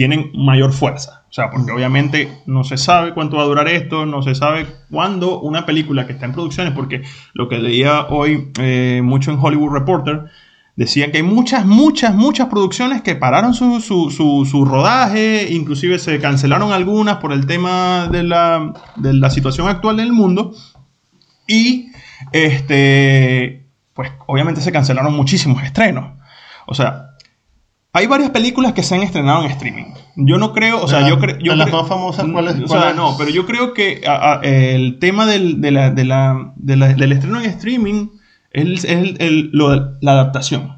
[0.00, 1.24] tienen mayor fuerza.
[1.28, 4.66] O sea, porque obviamente no se sabe cuánto va a durar esto, no se sabe
[4.90, 7.02] cuándo una película que está en producciones, porque
[7.34, 10.22] lo que leía hoy eh, mucho en Hollywood Reporter,
[10.74, 15.98] decía que hay muchas, muchas, muchas producciones que pararon su, su, su, su rodaje, inclusive
[15.98, 20.54] se cancelaron algunas por el tema de la, de la situación actual del mundo.
[21.46, 21.90] Y
[22.32, 26.18] este, pues obviamente se cancelaron muchísimos estrenos.
[26.66, 27.10] O sea,
[27.92, 29.92] hay varias películas que se han estrenado en streaming.
[30.16, 31.36] Yo no creo, o sea, yo creo...
[31.36, 32.96] de las más famosas, ¿cuáles- O sea, cuáles?
[32.96, 36.76] no, pero yo creo que a- a- el tema del, de la- de la- de
[36.76, 38.08] la- del estreno en streaming
[38.52, 40.76] es, el- es el- el- lo de- la adaptación.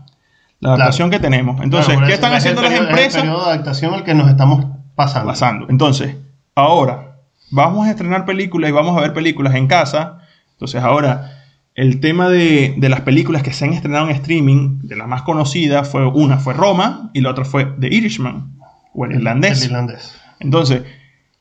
[0.61, 1.61] La adaptación que tenemos.
[1.63, 3.15] Entonces, Claro, ¿qué están es haciendo las periodo- es empresas?
[3.17, 4.65] el periodo de adaptación al que nos estamos
[4.95, 5.27] pasando.
[5.27, 5.67] pasando.
[5.71, 6.17] Entonces,
[6.55, 7.17] ahora
[7.51, 10.19] vamos a estrenar películas y vamos a ver películas en casa.
[10.53, 11.39] Entonces, ahora
[11.75, 15.23] el tema de, de las películas que se han estrenado en streaming, de las más
[15.23, 18.53] conocidas, fue una fue Roma y la otra fue The Irishman
[18.95, 19.61] o el irlandés.
[19.63, 20.15] El irlandés.
[20.41, 20.83] Entonces,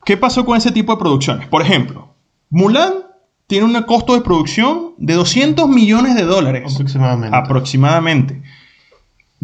[0.05, 1.47] ¿qué pasó con ese tipo de producciones?
[1.47, 2.13] Por ejemplo,
[2.49, 2.93] Mulan
[3.47, 7.37] tiene un costo de producción de 200 millones de dólares Aproximadamente.
[7.37, 8.43] aproximadamente.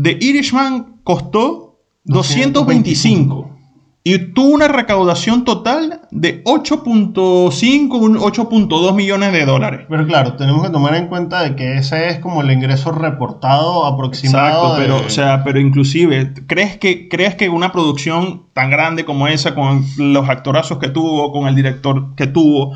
[0.01, 3.56] The Irishman costó 225
[4.13, 9.85] y tuvo una recaudación total de 8.5, un 8.2 millones de dólares.
[9.89, 13.85] Pero claro, tenemos que tomar en cuenta de que ese es como el ingreso reportado
[13.85, 14.47] aproximado.
[14.47, 19.05] Exacto, de- pero, o sea, pero inclusive, ¿crees que, ¿crees que una producción tan grande
[19.05, 22.73] como esa, con los actorazos que tuvo, con el director que tuvo,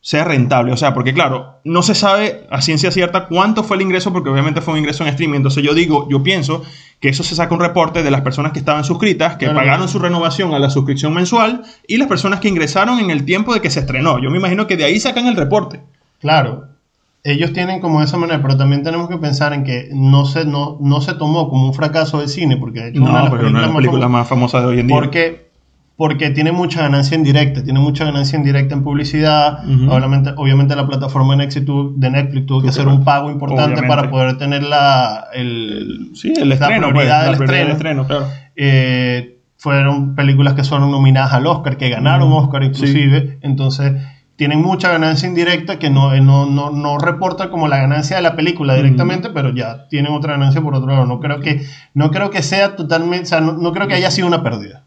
[0.00, 0.72] sea rentable?
[0.72, 4.30] O sea, porque claro, no se sabe a ciencia cierta cuánto fue el ingreso, porque
[4.30, 5.36] obviamente fue un ingreso en streaming.
[5.38, 6.62] Entonces yo digo, yo pienso
[7.00, 9.58] que eso se saca un reporte de las personas que estaban suscritas, que Claro.
[9.60, 13.54] pagaron su renovación a la suscripción mensual, y las personas que ingresaron en el tiempo
[13.54, 14.18] de que se estrenó.
[14.20, 15.80] Yo me imagino que de ahí sacan el reporte.
[16.20, 16.66] Claro,
[17.24, 20.76] ellos tienen como esa manera, pero también tenemos que pensar en que no se, no,
[20.80, 23.32] no se tomó como un fracaso del cine, porque de hecho una de No, las
[23.32, 24.96] una de las más películas famosas- más famosas de hoy en día.
[24.96, 25.47] Porque,
[25.98, 29.64] porque tiene mucha ganancia indirecta, tiene mucha ganancia indirecta en publicidad.
[29.88, 33.80] Obviamente, obviamente la plataforma de Netflix tuvo, de Netflix tuvo que hacer un pago importante
[33.80, 33.96] obviamente.
[33.96, 37.72] para poder tener la, el, Sí, el estreno, pues, la del estreno.
[37.72, 38.26] estreno, claro.
[38.54, 43.94] eh, fueron películas que fueron nominadas al Oscar, que ganaron Oscar inclusive, entonces
[44.36, 48.22] tienen mucha ganancia indirecta que no, eh, no, no, no reporta como la ganancia de
[48.22, 51.06] la película directamente, pero ya tienen otra ganancia por otro lado.
[51.06, 54.12] No creo que, no creo que sea totalmente, o sea, no, no creo que haya
[54.12, 54.77] sido una pérdida.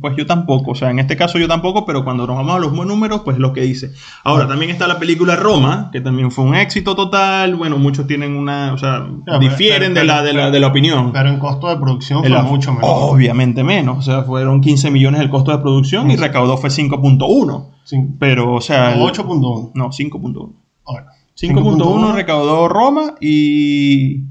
[0.00, 2.58] Pues yo tampoco, o sea, en este caso yo tampoco, pero cuando nos vamos a
[2.58, 3.92] los buenos números, pues lo que dice.
[4.24, 7.56] Ahora, también está la película Roma, que también fue un éxito total.
[7.56, 9.06] Bueno, muchos tienen una, o sea,
[9.38, 11.12] difieren pero- de, la, de, la, de la opinión.
[11.12, 12.88] Pero en costo de producción fue mucho menor.
[12.90, 16.22] Obviamente menos, o sea, fueron 15 millones el costo de producción y Sí.
[16.22, 17.68] recaudó fue 5.1.
[17.86, 19.72] Cin- Pero, o sea, el- 8.1.
[19.74, 20.52] no, 5.1.
[20.86, 24.22] Bueno, 5.1 recaudó Roma y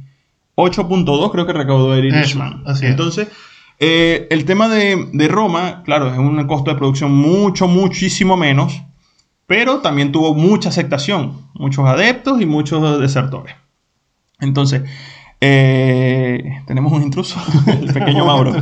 [0.56, 2.64] 8.2 creo que recaudó Irishman.
[2.66, 2.92] así es.
[3.80, 8.82] Eh, el tema de, de Roma, claro, es un costo de producción mucho, muchísimo menos,
[9.48, 13.56] pero también tuvo mucha aceptación, muchos adeptos y muchos desertores.
[14.42, 14.84] Entonces,
[15.40, 18.54] eh, tenemos un intruso, el pequeño Mauro.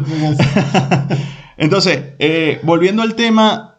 [1.58, 3.78] Entonces, eh, volviendo al tema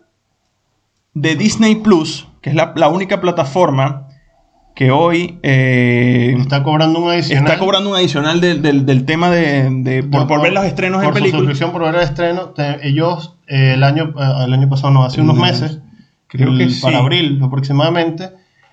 [1.14, 4.07] de Disney Plus, que es la, la única plataforma
[4.78, 7.46] que hoy eh, Está cobrando un adicional.
[7.46, 10.98] está cobrando un adicional del, del- del tema de, de- por, por ver los estrenos
[10.98, 11.40] por en películas.
[11.40, 12.50] suscripción por ver el estreno.
[12.50, 15.80] te- ellos, eh, el, año, eh, el año pasado, no, hace unos meses,
[16.28, 16.80] creo el- que sí.
[16.80, 18.30] para abril aproximadamente,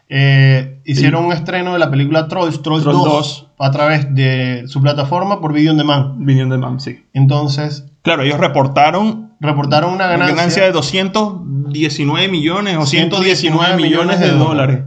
[0.08, 3.48] eh, hicieron un estreno de la película Trolls, Trolls, Trolls 2, 2.
[3.58, 6.24] a través de su plataforma por Video On Demand.
[6.24, 7.04] Vinieron de MAM, sí.
[7.14, 13.76] Entonces, Claro, ellos reportaron reportaron una una ganancia, ganancia de 219 millones o 119 119
[13.78, 14.80] millones de millones de dólares.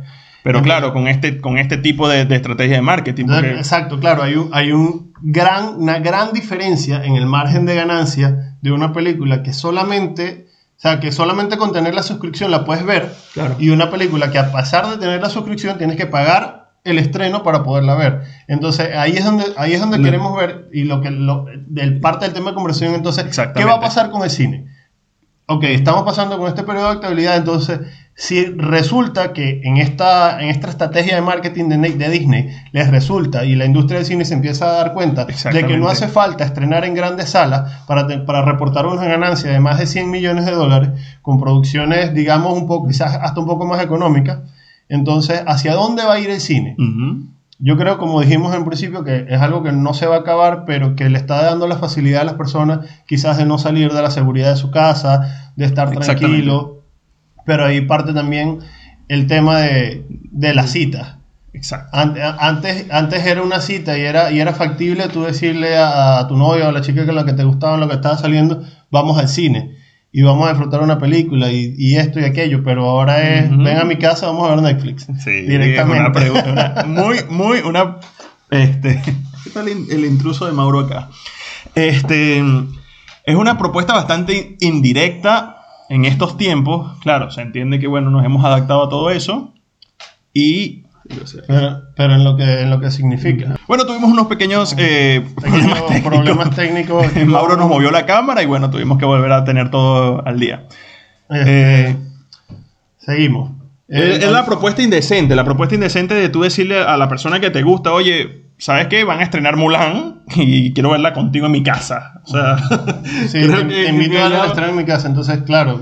[0.53, 3.27] Pero claro, con este, con este tipo de, de estrategia de marketing.
[3.27, 7.75] Porque- Exacto, claro, hay, un, hay un gran, una gran diferencia en el margen de
[7.75, 12.65] ganancia de una película que solamente, o sea, que solamente con tener la suscripción la
[12.65, 13.57] puedes ver Claro.
[13.59, 17.43] y una película que a pesar de tener la suscripción tienes que pagar el estreno
[17.43, 18.23] para poderla ver.
[18.47, 22.25] Entonces ahí es donde, ahí es donde queremos ver y lo que lo, del parte
[22.25, 24.67] del tema de conversión entonces, ¿qué va a pasar con el cine?
[25.51, 27.81] Ok, estamos pasando con este periodo de actividad, entonces,
[28.21, 33.45] si resulta que en esta, en esta estrategia de marketing de, de Disney les resulta
[33.45, 35.25] y la industria del cine se empieza a dar cuenta
[35.61, 39.53] de que no hace falta estrenar en grandes salas para, te- para reportar una ganancia
[39.53, 40.91] de más de 100 millones de dólares
[41.23, 44.39] con producciones, digamos, un poco, quizás hasta un poco más económicas,
[44.89, 46.75] entonces, ¿hacia dónde va a ir el cine?
[47.61, 50.65] Yo creo, como dijimos en principio, que es algo que no se va a acabar,
[50.67, 54.01] pero que le está dando la facilidad a las personas quizás de no salir de
[54.03, 55.89] la seguridad de su casa, de estar
[56.29, 56.78] tranquilo.
[57.49, 58.59] Pero ahí parte también
[59.09, 61.17] el tema de, de las citas.
[61.55, 61.89] Exacto.
[61.97, 66.29] An- Antes, antes era una cita y era, y era factible tú decirle a, a
[66.29, 68.63] tu novia o a la chica con la que te gustaba, lo que estaba saliendo,
[68.91, 69.75] vamos al cine
[70.13, 73.77] y vamos a disfrutar una película y, y esto y aquello, pero ahora es, ven
[73.79, 75.07] a mi casa, vamos a ver Netflix.
[75.25, 76.01] Sí, directamente.
[76.01, 77.97] Una pregunta, una- muy, muy, una.
[78.51, 79.03] Este.
[79.45, 81.09] ¿Qué tal el intruso de Mauro acá?
[81.75, 82.39] Este.
[83.25, 85.57] Es una propuesta bastante indirecta
[85.89, 86.99] en estos tiempos.
[87.01, 89.53] Claro, se entiende que, bueno, nos hemos adaptado a todo eso.
[90.33, 90.85] Y.
[91.47, 93.57] Pero, pero en lo que en lo que significa.
[93.67, 96.13] Bueno, tuvimos unos pequeños eh, problemas técnicos.
[96.13, 97.07] problemas técnicos.
[97.27, 100.67] Mauro nos movió la cámara y bueno, tuvimos que volver a tener todo al día.
[101.31, 101.97] Este, Eh,
[102.99, 103.53] seguimos.
[103.89, 107.49] Es, es la propuesta indecente, la propuesta indecente de tú decirle a la persona que
[107.49, 109.05] te gusta, oye, ¿sabes qué?
[109.05, 112.21] Van a estrenar Mulan y quiero verla contigo en mi casa.
[112.25, 112.57] O sea,
[113.29, 115.09] Sí, te, invito a estreno en mi casa.
[115.09, 115.81] Entonces, claro,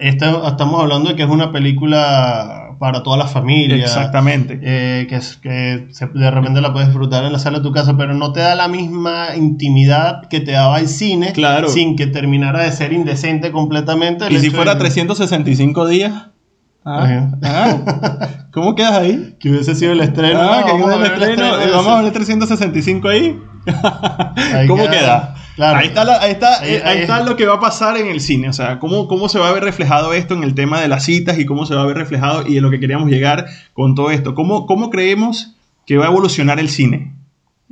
[0.00, 3.76] esta- estamos hablando de que es una película para toda la familia.
[3.76, 4.58] Exactamente.
[4.62, 7.94] eh, que, que se- de repente la puedes disfrutar en la sala de tu casa,
[7.96, 11.68] pero no te da la misma intimidad que te daba el cine, Claro.
[11.68, 14.24] sin que terminara de ser indecente completamente.
[14.32, 16.28] ¿Y si fuera de- 365 días?
[16.84, 19.36] Ah, ah, ¿Cómo quedas ahí?
[19.38, 20.40] Que hubiese sido el estreno.
[20.40, 23.38] Ah, que vamos a el ver el estreno, estreno de vamos a ver 365 ahí.
[24.54, 25.34] Ahí ¿Cómo queda, queda?
[25.56, 25.78] claro.
[25.78, 27.96] Ahí está, la- ahí, está, Ahí- eh, ahí ahí- está lo que va a pasar
[27.98, 28.48] en el cine.
[28.48, 31.04] O sea, cómo, cómo se va a ver reflejado esto en el tema de las
[31.04, 33.94] citas y cómo se va a ver reflejado y en lo que queríamos llegar con
[33.94, 34.34] todo esto.
[34.34, 35.54] ¿Cómo, cómo creemos
[35.86, 37.14] que va a evolucionar el cine?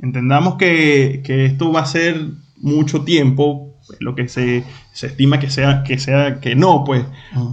[0.01, 2.21] Entendamos que, que esto va a ser
[2.57, 7.05] mucho tiempo, lo que se, se estima que sea, que sea que no, pues.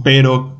[0.03, 0.56] Pero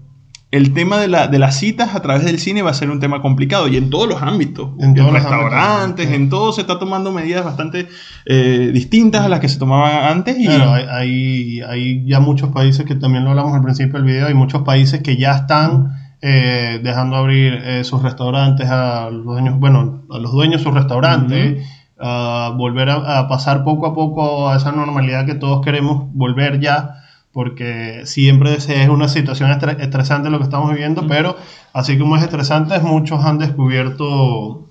[0.50, 3.00] el tema de, la- de las citas a través del cine va a ser un
[3.02, 4.70] tema complicado y en todos los ámbitos.
[4.80, 7.88] En todos los restaurantes, ámbitos, en todo se está tomando medidas bastante
[8.26, 10.38] eh, distintas a las que se tomaban antes.
[10.40, 14.28] Y, Claro, hay, hay, ya muchos países que también lo hablamos al principio del video,
[14.28, 19.60] hay muchos países que ya están eh, dejando abrir eh, sus restaurantes a los dueños,
[19.60, 21.62] bueno, a los dueños de sus restaurantes,
[22.00, 26.60] a volver a, a pasar poco a poco a esa normalidad que todos queremos volver
[26.60, 26.94] ya,
[27.38, 31.38] porque siempre es una situación estre- estresante lo que estamos viviendo, pero
[31.72, 34.66] así como es estresante, muchos han descubierto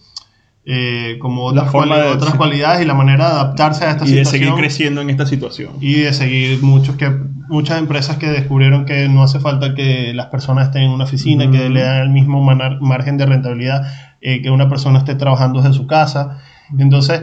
[0.64, 2.37] eh, como La otras, forma cuali- de- otras sí.
[2.38, 4.40] cualidades y la manera de adaptarse a esta y de situación.
[4.48, 5.74] seguir creciendo en esta situación.
[5.81, 7.09] y de seguir muchos que
[7.48, 11.48] muchas empresas que descubrieron que no hace falta que las personas estén en una oficina
[11.48, 13.83] que le dan el mismo manar- margen de rentabilidad
[14.20, 16.40] eh, que una persona esté trabajando desde su casa.
[16.76, 17.22] Entonces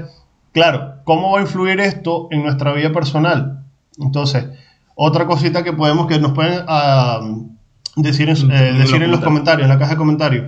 [0.54, 3.60] claro cómo va a influir esto en nuestra vida personal
[4.00, 4.46] entonces
[4.96, 7.20] otra cosita que podemos que nos pueden ah,
[7.96, 9.24] decir en, su- eh, decir en los comentarios.
[9.24, 10.46] comentarios en la caja de comentarios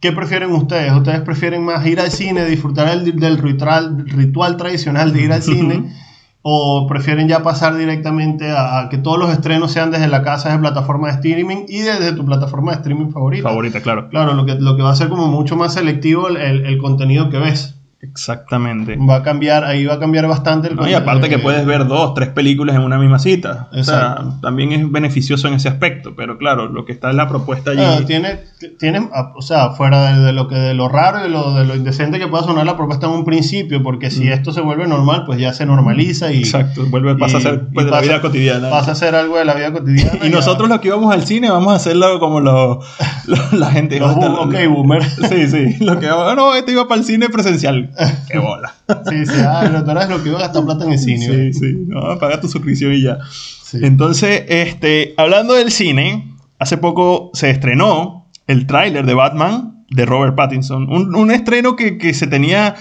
[0.00, 0.92] ¿Qué prefieren ustedes?
[0.94, 5.42] ¿Ustedes prefieren más ir al cine, disfrutar el- del ritual, ritual tradicional de ir al
[5.42, 5.92] cine
[6.40, 10.50] o prefieren ya pasar directamente a, a que todos los estrenos sean desde la casa
[10.52, 13.46] de plataforma de streaming y desde tu plataforma de streaming favorita.
[13.46, 14.08] Favorita, claro.
[14.08, 16.78] Claro, lo que, lo que va a ser como mucho más selectivo el, el- el
[16.78, 17.74] contenido que ves.
[18.02, 18.96] Exactamente.
[18.96, 21.86] Va a cambiar, ahí va a cambiar bastante el No, y aparte que puedes ver
[21.86, 23.68] dos, tres películas en una misma cita.
[23.72, 24.34] O sea, Exacto.
[24.40, 26.14] también es beneficioso en ese aspecto.
[26.16, 27.82] Pero claro, lo que está en la propuesta allí.
[27.84, 28.40] Ah, tiene,
[28.78, 31.54] tiene, ah, o sea, fuera de, de lo que de lo raro y de lo,
[31.54, 34.32] de lo indecente que pueda sonar la propuesta en un principio, porque si Mm.
[34.32, 37.54] esto se vuelve normal, pues ya se normaliza y Exacto, vuelve, pasa a y- ser
[37.70, 38.70] y pues, de la vida cotidiana.
[38.70, 40.12] pasa a ser algo de la vida cotidiana.
[40.26, 42.80] y nosotros los que íbamos al cine vamos a hacerlo como lo-
[43.26, 43.98] lo- la gente.
[44.00, 45.02] Los ok, boomer.
[45.28, 45.76] Sí, sí.
[45.84, 47.89] Lo que vamos, no, este iba para el cine presencial.
[48.30, 48.74] Qué bola.
[49.08, 51.26] Sí, sí, ah, tú eres lo que iba a gastar plata en el cine.
[51.26, 51.74] Sí, sí.
[51.86, 53.18] No, paga tu suscripción y ya.
[53.30, 53.78] Sí.
[53.82, 60.34] Entonces, este, hablando del cine, hace poco se estrenó el tráiler de Batman de Robert
[60.34, 60.90] Pattinson.
[60.92, 62.74] Un, un estreno que, que se tenía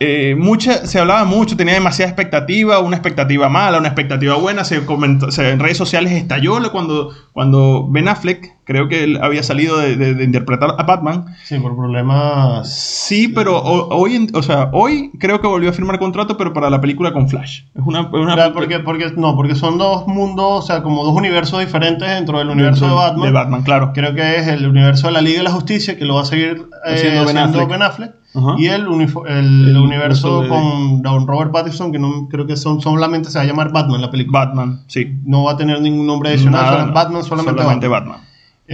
[0.00, 4.64] eh, mucha, se hablaba mucho, tenía demasiada expectativa, una expectativa mala, una expectativa buena.
[4.64, 9.42] Se comentó, se- en redes sociales estalló cuando, cuando Ben Affleck, creo que él había
[9.42, 11.26] salido de, de- de interpretar a Batman.
[11.44, 12.72] Sí, por problemas.
[12.72, 16.52] Sí, pero ho- hoy, en- o sea, hoy creo que volvió a firmar contrato, pero
[16.52, 17.62] para la película con Flash.
[17.74, 21.04] Es una, es una Claro, porque, porque, no, porque son dos mundos, o sea, como
[21.04, 23.26] dos universos diferentes dentro del universo de Batman.
[23.26, 23.92] De Batman, claro.
[23.94, 26.26] Creo que es el universo de la Liga de la Justicia, que lo va a
[26.26, 27.68] seguir eh, Haciendo Ben Affleck.
[27.68, 28.12] Ben Affleck.
[28.34, 28.54] Ajá.
[28.56, 32.56] Y el, unifo- el, El universo de- con Don Robert Pattinson, que no creo que
[32.56, 34.46] son, solamente se va a llamar Batman la película.
[34.46, 35.18] Batman, sí.
[35.26, 36.92] no va a tener ningún nombre adicional, Nada, solo- no.
[36.94, 37.90] Batman solamente, Batman.
[37.90, 38.16] Batman.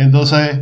[0.01, 0.61] Entonces,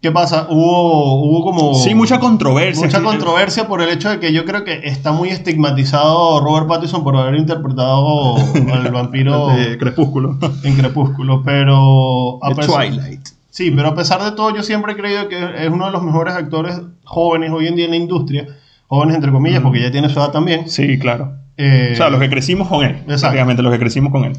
[0.00, 0.46] ¿qué pasa?
[0.50, 1.74] Hubo, hubo como...
[1.74, 2.84] Sí, mucha controversia.
[2.84, 7.02] Mucha controversia por el hecho de que yo creo que está muy estigmatizado Robert Pattinson
[7.04, 8.36] por haber interpretado
[8.72, 10.38] al vampiro De Crepúsculo.
[10.64, 13.28] en Crepúsculo, pero a De pesar- Twilight.
[13.50, 16.02] Sí, pero a pesar de todo, yo siempre he creído que es uno de los
[16.02, 18.46] mejores actores jóvenes hoy en día en la industria,
[18.86, 20.70] jóvenes entre comillas, porque ya tiene su edad también.
[20.70, 21.34] Sí, claro.
[21.58, 22.92] Eh, o sea, los que crecimos con él.
[23.02, 23.20] Exacto.
[23.20, 24.32] Prácticamente los que crecimos con él.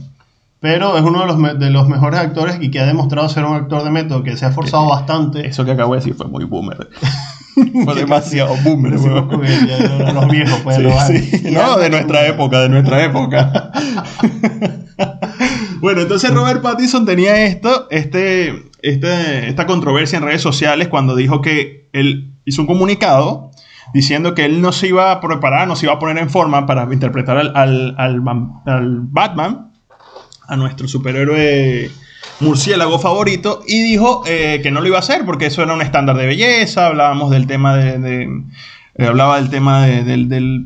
[0.63, 3.53] Pero es uno de los, de los mejores actores y que ha demostrado ser un
[3.53, 5.45] actor de método, que se ha esforzado bastante.
[5.45, 6.87] Eso que acabo de decir fue muy boomer.
[7.83, 8.93] fue demasiado boomer.
[8.97, 11.47] Ya, los viejos, pues, Sí, los sí.
[11.49, 13.71] y No, de nuestra época, de nuestra época.
[15.81, 21.41] bueno, entonces Robert Pattinson tenía esto, este, este, esta controversia en redes sociales cuando dijo
[21.41, 23.51] que él hizo un comunicado
[23.93, 26.65] diciendo que él no se iba a preparar, no se iba a poner en forma
[26.65, 28.19] para interpretar al, al- al
[29.01, 29.72] Batman,
[30.47, 31.89] a nuestro superhéroe
[32.39, 35.81] murciélago favorito, y dijo eh, que no lo iba a hacer porque eso era un
[35.81, 37.97] estándar de belleza, hablábamos del tema de...
[37.99, 38.43] de-
[38.95, 40.65] eh, hablaba del tema de- del, del,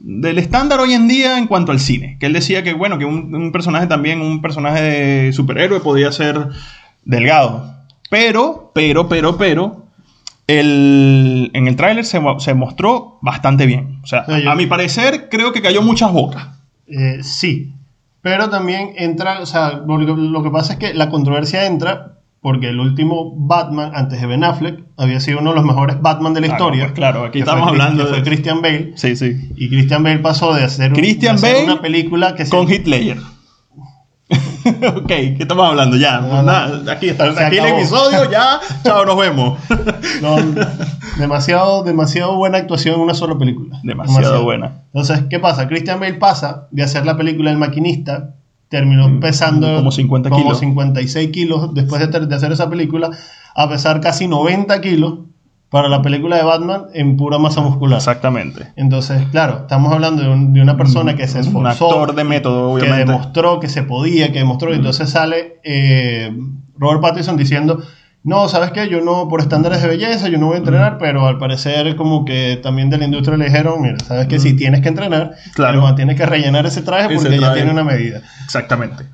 [0.00, 3.04] del estándar hoy en día en cuanto al cine, que él decía que bueno, que
[3.04, 6.48] un, un personaje también, un personaje de superhéroe podía ser
[7.04, 7.74] delgado,
[8.08, 9.84] pero, pero, pero, pero,
[10.46, 14.00] el, en el tráiler se, se mostró bastante bien.
[14.02, 16.48] O sea, yo- a mi parecer creo que cayó muchas bocas.
[16.86, 17.72] Eh, sí,
[18.22, 22.16] pero también entra, o sea, lo que, lo que pasa es que la controversia entra
[22.42, 26.32] porque el último Batman antes de Ben Affleck había sido uno de los mejores Batman
[26.32, 26.84] de la historia.
[26.84, 28.92] pues claro, aquí fue estamos hablando que fue de- Christian Bale.
[28.96, 29.50] Sí, sí.
[29.56, 32.50] Y Christian Bale pasó de hacer, un- Christian de hacer Bale una película que se-
[32.50, 33.18] Con Hitler.
[34.96, 35.96] ok, ¿qué estamos hablando?
[35.96, 37.24] Ya, No, nada, aquí está.
[37.46, 38.60] Aquí el episodio, ya.
[38.84, 39.58] Chao, nos vemos.
[40.22, 40.36] No,
[41.18, 43.78] demasiado, demasiado buena actuación en una sola película.
[43.82, 44.82] Demasiado buena.
[44.92, 45.68] Entonces, ¿qué pasa?
[45.68, 48.34] Christian Bale pasa de hacer la película El Maquinista,
[48.68, 50.60] terminó pesando Mm, como 50 como kilos.
[50.60, 53.10] 56 kilos después de hacer esa película,
[53.54, 55.14] a pesar casi 90 kilos
[55.70, 57.98] para la película de Batman en pura masa muscular.
[57.98, 58.72] Exactamente.
[58.76, 62.24] Entonces, claro, estamos hablando de, un- de una persona que se Un esforzó, actor de
[62.24, 63.12] método, que obviamente.
[63.12, 64.72] demostró que se podía, que demostró.
[64.72, 66.36] y Entonces sale eh,
[66.76, 67.80] Robert Pattinson diciendo,
[68.22, 68.86] no, ¿sabes qué?
[68.90, 72.26] Yo no, por estándares de belleza, yo no voy a entrenar, pero al parecer como
[72.26, 74.38] que también de la industria le dijeron, mira, ¿sabes qué?
[74.38, 75.80] Si tienes que entrenar, Claro.
[75.80, 78.20] pero tienes que rellenar ese traje Ese porque ya tiene una medida.
[78.44, 79.04] Exactamente.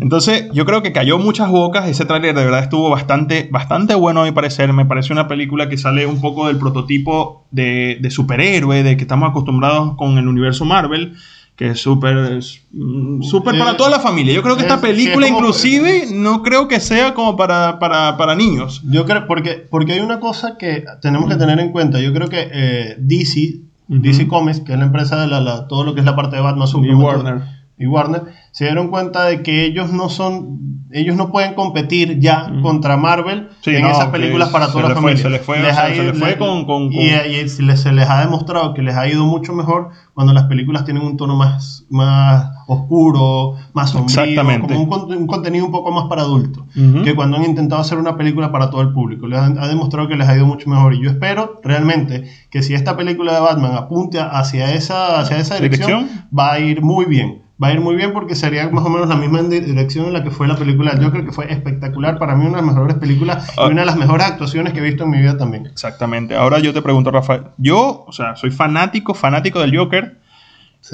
[0.00, 1.88] Entonces, yo creo que cayó muchas bocas.
[1.88, 4.72] Ese tráiler de verdad estuvo bastante, bastante bueno a mi parecer.
[4.72, 9.02] Me parece una película que sale un poco del prototipo de, de superhéroe, de que
[9.02, 11.16] estamos acostumbrados con el universo Marvel,
[11.62, 12.40] que es súper
[12.72, 14.34] mm, súper para Eh, toda la familia.
[14.34, 17.78] Yo creo que es- esta es película, como- inclusive, no creo que sea como para,
[17.78, 18.82] para, para niños.
[18.90, 22.00] Yo creo, porque, porque hay una cosa que tenemos que tener en cuenta.
[22.00, 23.60] Yo creo que eh, DC.
[23.88, 26.36] DC Comics, que es la empresa de la, la- todo lo que es la parte
[26.36, 27.42] de Batman, Y Superman, Warner.
[27.78, 32.48] y Warner, se dieron cuenta de que ellos no son ellos no pueden competir ya
[32.48, 32.62] Mm.
[32.62, 35.22] contra Marvel Sí, en no, esas películas para toda la familia.
[35.22, 37.30] se le fue, o Les sea, ha se ido- le fue con- con- y, con-
[37.30, 40.44] y se les, se les ha demostrado que les ha ido mucho mejor cuando las
[40.44, 44.74] películas tienen un tono más, más oscuro, más sombrío, Exactamente.
[44.74, 46.64] como un, un contenido un poco más para adultos,
[47.04, 49.26] que cuando han intentado hacer una película para todo el público.
[49.26, 50.94] Les han- ha demostrado que les ha ido mucho mejor.
[50.94, 55.56] Y yo espero realmente que si esta película de Batman apunte hacia esa, hacia esa
[55.56, 56.26] dirección, ¿Dirección?
[56.36, 57.41] va a ir muy bien.
[57.62, 60.12] Va a ir muy bien porque sería más o menos la misma di- dirección en
[60.12, 62.18] la que fue la película del Joker, que fue espectacular.
[62.18, 63.66] Para mí, una de las mejores películas Ah.
[63.68, 65.66] y una de las mejores actuaciones que he visto en mi vida también.
[65.66, 66.34] Exactamente.
[66.34, 67.42] Ahora yo te pregunto, Rafael.
[67.58, 70.18] Yo, o sea, soy fanático, fanático del Joker.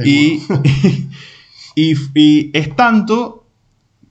[0.05, 0.43] Y,
[1.75, 3.45] y, y es tanto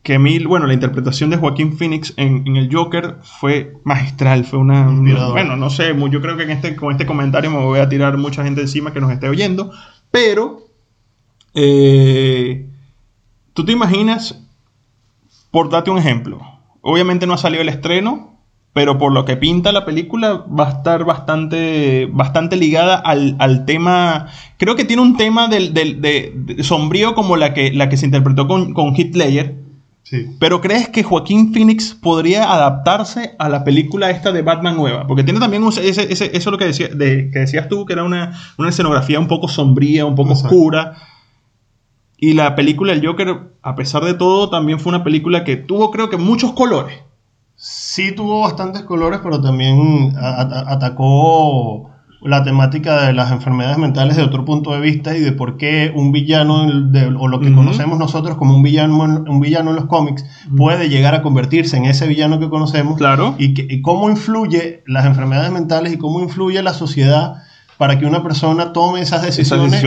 [0.01, 4.57] que mí, bueno, la interpretación de Joaquín Phoenix en, en el Joker fue magistral, fue
[4.57, 4.89] una...
[4.89, 5.33] Inspirador.
[5.33, 8.17] Bueno, no sé, yo creo que en este, con este comentario me voy a tirar
[8.17, 9.71] mucha gente encima que nos esté oyendo,
[10.09, 10.61] pero
[11.59, 12.65] eh,
[13.53, 14.39] tú te imaginas,
[15.51, 16.39] por darte un ejemplo,
[16.81, 18.35] obviamente no ha salido el estreno,
[18.73, 23.65] pero por lo que pinta la película va a estar bastante, bastante ligada al, al
[23.65, 27.89] tema, creo que tiene un tema del, del- de, de sombrío como la que, la
[27.89, 29.55] que se interpretó con, con Ledger,
[30.03, 30.25] Sí.
[30.39, 35.05] pero ¿crees que Joaquín Phoenix podría adaptarse a la película esta de Batman nueva?
[35.05, 37.85] Porque tiene también un- ese, ese- eso es lo que, decía, de- que decías tú,
[37.85, 40.55] que era una, una escenografía un poco sombría, un poco Exacto.
[40.55, 40.93] oscura.
[42.17, 45.91] Y la película El Joker, a pesar de todo, también fue una película que tuvo
[45.91, 46.97] creo que muchos colores.
[47.55, 50.13] Sí tuvo bastantes colores, pero también
[50.67, 51.89] atacó
[52.21, 55.91] la temática de las enfermedades mentales de otro punto de vista y de por qué
[55.95, 59.75] un villano, de- o lo que conocemos nosotros como un villano, en- un villano en
[59.75, 60.25] los cómics,
[60.55, 63.35] puede llegar a convertirse en ese villano que conocemos Claro.
[63.37, 67.43] y, que- y cómo influye las enfermedades mentales y cómo influye la sociedad
[67.77, 69.83] para que una persona tome esas decisiones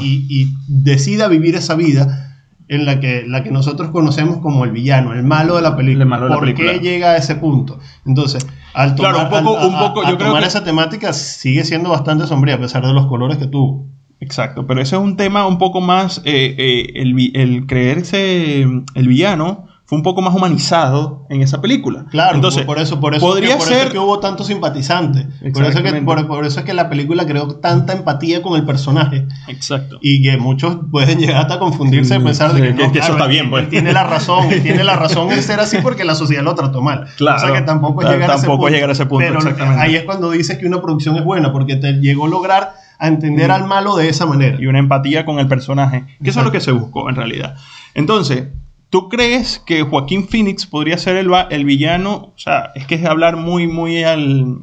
[0.00, 2.28] y, y- y decida vivir esa vida
[2.68, 6.04] en la que, la que nosotros conocemos como el villano, el malo de la película.
[6.04, 6.72] El malo de la ¿Por película.
[6.72, 7.78] qué llega a ese punto?
[8.06, 10.48] Entonces, al tomar, Claro, un poco- al- a- un poco, a- yo creo tomar que-
[10.48, 13.86] esa temática sigue siendo bastante sombría a pesar de los colores que tuvo.
[14.20, 16.92] Exacto, pero ese es un tema un poco más, eh, eh,
[17.34, 22.06] el, creerse el villano fue un poco más humanizado en esa película.
[22.10, 23.92] Claro, Entonces, por eso, por eso, podría que, por eso ser...
[23.92, 25.26] que hubo tantos simpatizantes.
[25.52, 28.64] Por eso, que, por, por eso es que la película creó tanta empatía con el
[28.64, 29.26] personaje.
[29.48, 29.98] Exacto.
[30.00, 33.12] Y que muchos pueden llegar hasta confundirse Mm, pensar de que, que- no, que eso
[33.12, 33.64] está bien, pues.
[33.64, 36.80] él tiene la razón, tiene la razón en ser así porque la sociedad lo trató
[36.80, 37.08] mal.
[37.18, 37.36] Claro.
[37.36, 38.68] O sea que tampoco es Claro, llegar a ese punto.
[38.68, 39.82] llegar a ese punto, Pero exactamente.
[39.82, 43.08] ahí es cuando dices que una producción es buena porque te llegó a lograr a
[43.08, 43.52] entender Mm.
[43.52, 44.56] al malo de esa manera.
[44.58, 47.56] y una empatía con el personaje, que eso es lo que se buscó en realidad.
[47.92, 48.44] Entonces,
[48.92, 52.32] ¿tú crees que Joaquín Phoenix podría ser el, el villano?
[52.36, 54.58] O sea, es que es hablar muy, muy al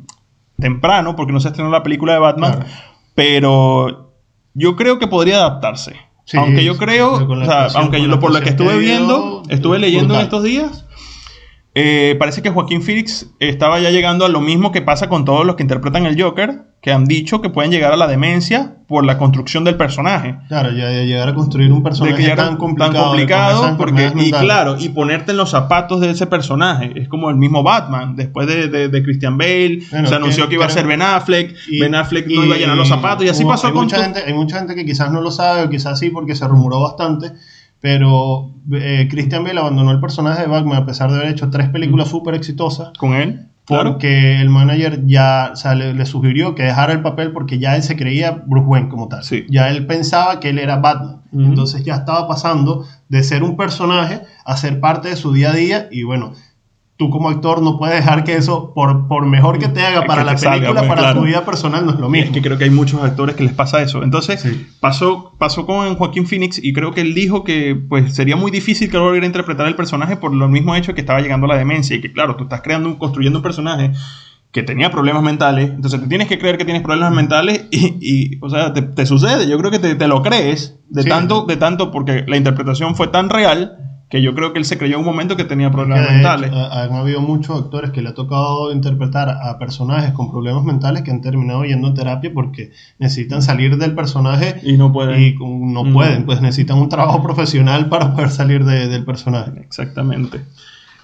[0.59, 2.65] temprano, porque no se estrenó la película de Batman, Claro.
[3.15, 4.13] pero
[4.53, 5.95] yo creo que podría adaptarse.
[6.25, 10.13] Sí, aunque yo creo, o sea, aunque yo por lo que estuve viendo, estuve leyendo
[10.13, 10.85] en estos días,
[11.81, 15.45] eh, parece que Joaquín Phoenix estaba ya llegando a lo mismo que pasa con todos
[15.45, 19.05] los que interpretan el Joker, que han dicho que pueden llegar a la demencia por
[19.05, 20.35] la construcción del personaje.
[20.47, 22.15] Claro, ya, ya llegar a construir un personaje
[22.47, 26.93] tan complicado, porque, y claro, y ponerte en los zapatos de ese personaje.
[26.95, 28.15] Es como el mismo Batman.
[28.15, 31.01] Después de, de- de Christian Bale, Bueno, se anunció que- que iba a ser Ben
[31.01, 31.53] Affleck.
[31.69, 33.83] Y- ben Affleck no iba a llenar los zapatos, y así hubo- pasó hay con
[33.83, 36.47] mucha gente Hay mucha gente que quizás no lo sabe, o quizás sí, porque se
[36.47, 37.31] rumoró bastante.
[37.81, 41.69] Pero eh, Christian Bale abandonó el personaje de Batman a pesar de haber hecho tres
[41.69, 42.91] películas súper exitosas.
[42.97, 43.45] con él.
[43.65, 43.91] Claro.
[43.91, 47.75] Porque el manager ya o sea, le, le sugirió que dejara el papel porque ya
[47.75, 49.23] él se creía Bruce Wayne como tal.
[49.23, 49.45] Sí.
[49.47, 51.21] Ya él pensaba que él era Batman.
[51.31, 51.43] Ujú.
[51.43, 55.53] Entonces ya estaba pasando de ser un personaje a ser parte de su día a
[55.53, 55.87] día.
[55.91, 56.33] Y bueno,
[56.99, 60.21] tú como actor no puedes dejar que eso, por, por mejor que te haga para
[60.35, 61.19] te la película, pues, para claro.
[61.21, 62.33] tu vida personal no es lo Es mismo.
[62.33, 64.03] que creo que hay muchos actores que les pasa eso.
[64.03, 64.67] Entonces, Sí.
[64.81, 68.91] pasó, pasó con Joaquín Phoenix y creo que él dijo que pues sería muy difícil
[68.91, 71.49] que él volviera a interpretar el personaje por lo mismo hecho que estaba llegando a
[71.49, 73.91] la demencia y que claro, tú estás creando, un- construyendo un personaje
[74.51, 78.39] que tenía problemas mentales, entonces te tienes que creer que tienes problemas mentales y, y,
[78.41, 81.07] o sea, te, te sucede, yo creo que te, te lo crees de Sí.
[81.09, 83.77] tanto, de tanto porque la interpretación fue tan real
[84.09, 86.49] que yo creo que él se creyó en un momento que tenía problemas mentales.
[86.49, 90.63] hecho, ha- han habido muchos actores que le ha tocado interpretar a personajes con problemas
[90.63, 95.21] mentales que han terminado yendo a terapia porque necesitan salir del personaje y no pueden.
[95.21, 99.51] y no pueden, pues necesitan un trabajo profesional para poder salir de- del personaje.
[99.61, 100.41] Exactamente.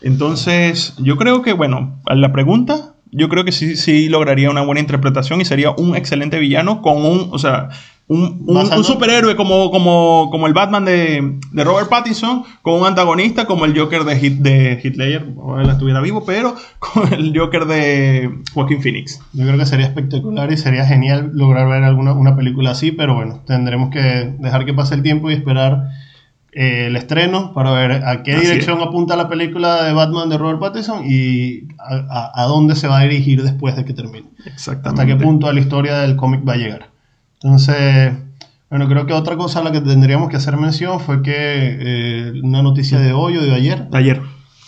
[0.01, 4.61] Entonces, yo creo que, bueno, a la pregunta, yo creo que sí, sí lograría una
[4.61, 7.69] buena interpretación y sería un excelente villano con un, o sea,
[8.07, 13.45] un, un- superhéroe como, como, como el Batman de, de Robert Pattinson, con un antagonista
[13.45, 18.29] como el Joker de, Hit, de Ledger, ojalá estuviera vivo, pero con el Joker de
[18.53, 19.19] Joaquín Phoenix.
[19.33, 23.15] Yo creo que sería espectacular y sería genial lograr ver alguna una película así, pero
[23.15, 25.89] bueno, tendremos que dejar que pase el tiempo y esperar
[26.51, 30.37] eh, el estreno para ver a qué Así dirección apunta la película de Batman de
[30.37, 34.27] Robert Pattinson y a, a- a dónde se va a dirigir después de que termine.
[34.45, 35.01] Exactamente.
[35.01, 36.89] Hasta qué punto de la historia del cómic va a llegar.
[37.45, 38.11] Entonces,
[38.71, 42.33] bueno, creo que otra cosa a la que tendríamos que hacer mención fue que eh,
[42.43, 44.19] una noticia de hoy o de ayer, Ayer.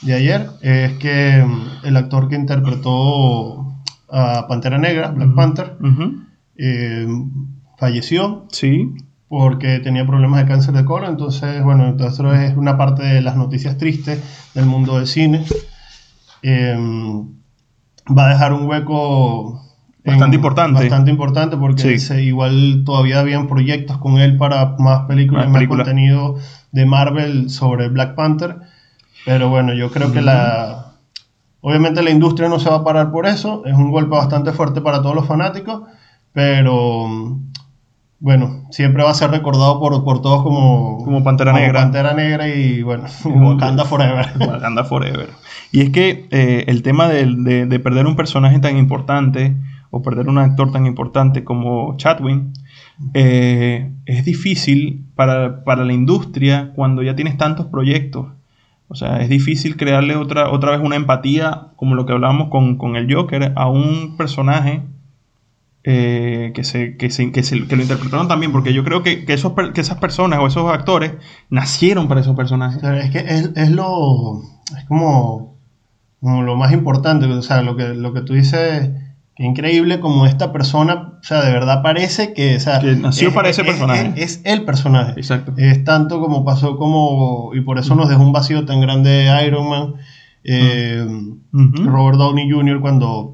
[0.03, 3.73] de ayer, es que mm, el actor que interpretó
[4.11, 5.75] a Pantera Negra, Black Panther,
[6.55, 7.07] eh,
[7.79, 8.93] falleció Sí.
[9.27, 11.09] porque tenía problemas de cáncer de colon.
[11.09, 14.21] Entonces, bueno, esto es una parte de las noticias tristes
[14.53, 15.43] del mundo del cine.
[16.43, 16.77] Eh,
[18.15, 19.63] va a dejar un hueco
[20.11, 20.79] Bastante importante.
[20.81, 21.99] Bastante importante porque Sí.
[21.99, 25.85] se- igual todavía habían proyectos con él para más películas, Más más, películas.
[25.87, 26.35] contenido
[26.71, 28.57] de Marvel sobre Black Panther.
[29.25, 30.93] Pero bueno, yo creo que la...
[31.61, 33.63] Obviamente la industria no se va a parar por eso.
[33.65, 35.81] Es un golpe bastante fuerte para todos los fanáticos.
[36.31, 37.39] Pero
[38.19, 41.81] bueno, siempre va a ser recordado por, por todos como, Como Pantera Negra.
[41.81, 44.27] Pantera Negra y bueno, Wakanda Forever.
[44.39, 45.29] Wakanda Forever.
[45.71, 49.55] Y es que eh, el tema de, de- de perder un personaje tan importante
[49.91, 52.53] o perder un actor tan importante como Chatwin
[53.13, 58.27] eh, es difícil para, para la industria cuando ya tienes tantos proyectos.
[58.89, 62.77] O sea, es difícil crearle otra, otra vez una empatía, como lo que hablábamos con,
[62.77, 64.83] con el Joker, a un personaje
[65.83, 69.53] eh, que, se, que, se- que, lo interpretaron también, porque yo creo que, que esos,
[69.73, 71.13] que esas personas o esos actores
[71.49, 72.83] nacieron para esos personajes.
[72.83, 74.41] Es que es, es lo.
[74.77, 75.55] Es como,
[76.19, 77.25] como lo más importante.
[77.25, 78.91] O sea, lo que, lo que tú dices.
[79.37, 81.13] Que increíble como esta persona.
[81.21, 82.55] O sea, de verdad parece que.
[82.55, 84.13] O sea, Que nació es- para ese es- personaje.
[84.15, 85.13] Es, es el personaje.
[85.15, 85.53] Exacto.
[85.57, 87.51] Es tanto como pasó como.
[87.53, 89.93] Y por eso nos dejó un vacío tan grande Iron Man.
[90.43, 91.05] eh.
[91.53, 92.79] Robert Downey Jr.
[92.81, 93.33] cuando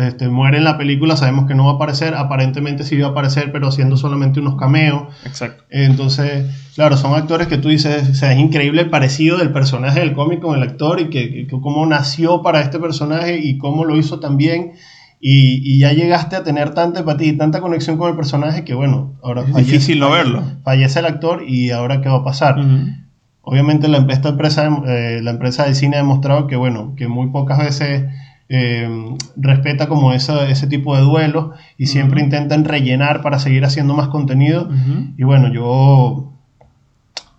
[0.00, 3.10] este, muere en la película sabemos que no va a aparecer, aparentemente sí va a
[3.10, 5.12] aparecer, pero haciendo solamente unos cameos.
[5.26, 5.64] Exacto.
[5.70, 10.00] Entonces, claro, son actores que tú dices, o sea, es increíble el parecido del personaje
[10.00, 13.84] del cómic con el actor y que, que cómo nació para este personaje y cómo
[13.84, 14.72] lo hizo también.
[15.20, 18.74] Y, y ya llegaste a tener tanta empatía y tanta conexión con el personaje que,
[18.74, 20.42] bueno, ahora Es difícil no verlo.
[20.62, 22.56] Fallece el actor y ahora qué va a pasar.
[23.42, 27.28] Obviamente la, esta empresa, eh, la empresa de cine ha demostrado que, bueno, que muy
[27.30, 28.04] pocas veces
[28.50, 28.88] eh,
[29.36, 34.08] respeta como esa- ese tipo de duelos y siempre intentan rellenar para seguir haciendo más
[34.08, 34.68] contenido.
[35.16, 36.32] Y bueno, yo...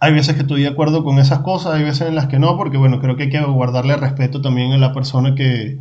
[0.01, 2.55] Hay veces que estoy de acuerdo con esas cosas, hay veces en las que no,
[2.57, 5.77] porque bueno, creo que hay que guardarle respeto también a la persona que,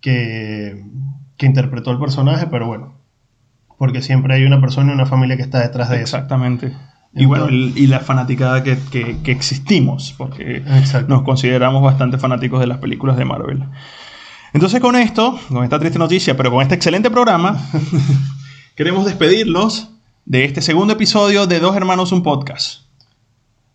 [0.00, 0.84] que,
[1.36, 2.94] que interpretó el personaje, pero bueno,
[3.78, 6.16] porque siempre hay una persona y una familia que está detrás de eso.
[6.16, 6.72] Exactamente.
[7.14, 11.08] Y bueno, el- y la fanaticada que, que- que existimos, porque Exacto.
[11.08, 13.64] nos consideramos bastante fanáticos de las películas de Marvel.
[14.52, 17.56] Entonces con esto, con esta triste noticia, pero con este excelente programa,
[18.76, 19.90] queremos despedirlos
[20.26, 22.82] de este segundo episodio de Dos Hermanos un Podcast.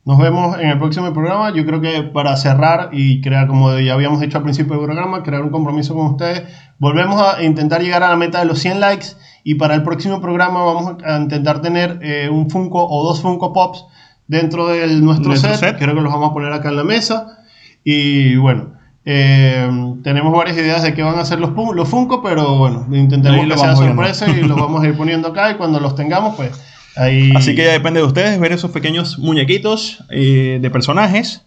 [0.06, 1.54] Nos vemos en el próximo programa.
[1.54, 5.24] Yo creo que para cerrar y crear, como ya habíamos dicho al principio del programa,
[5.24, 6.44] crear un compromiso con ustedes,
[6.78, 9.08] volvemos a intentar llegar a la meta de los 100 likes
[9.46, 13.54] y para el próximo programa vamos a intentar tener eh, un Funko o dos Funko
[13.54, 13.86] Pops
[14.28, 15.60] dentro de nuestro, Nuestro set.
[15.60, 15.78] set.
[15.78, 17.40] Creo que los vamos a poner acá en la mesa.
[17.86, 18.74] Y bueno,
[19.06, 19.70] eh,
[20.04, 23.58] tenemos varias ideas de qué van a ser los, los Funko, pero bueno, lo que
[23.58, 26.52] sea sorpresa y los vamos a ir poniendo acá y cuando los tengamos, pues
[26.96, 27.32] ahí...
[27.36, 31.46] Así que ya depende de ustedes ver esos pequeños muñequitos eh, de personajes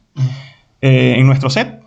[0.80, 1.80] eh, en nuestro set.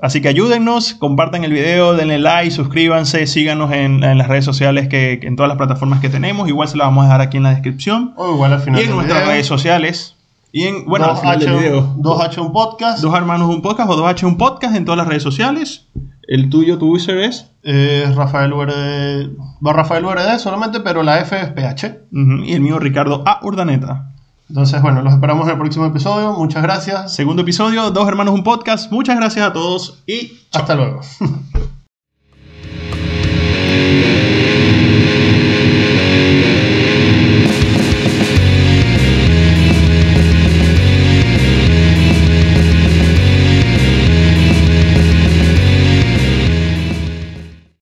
[0.00, 4.88] Así que ayúdennos, compartan el video, denle like, suscríbanse, síganos en, en las redes sociales,
[4.88, 6.48] que, en todas las plataformas que tenemos.
[6.48, 8.14] Igual se las vamos a dejar aquí en la descripción.
[8.16, 9.32] O igual al final Y en nuestras video.
[9.32, 10.14] redes sociales.
[10.52, 11.96] Y en, bueno, al 2H, final del video.
[11.98, 13.02] 2H un podcast.
[13.02, 15.88] Dos hermanos un podcast o 2H un podcast en todas las redes sociales.
[16.28, 17.50] El tuyo, tu user es.
[17.62, 19.30] Eh, Rafael URD.
[19.66, 22.02] Va Rafael URD solamente, pero la F es PH.
[22.44, 23.40] Y el mío, Ricardo A.
[23.42, 24.12] Urdaneta.
[24.50, 26.34] Entonces, bueno, los esperamos en el próximo episodio.
[26.34, 27.14] Muchas gracias.
[27.14, 28.92] Segundo episodio, Dos hermanos un podcast.
[28.92, 31.00] Muchas gracias a todos y Hasta luego.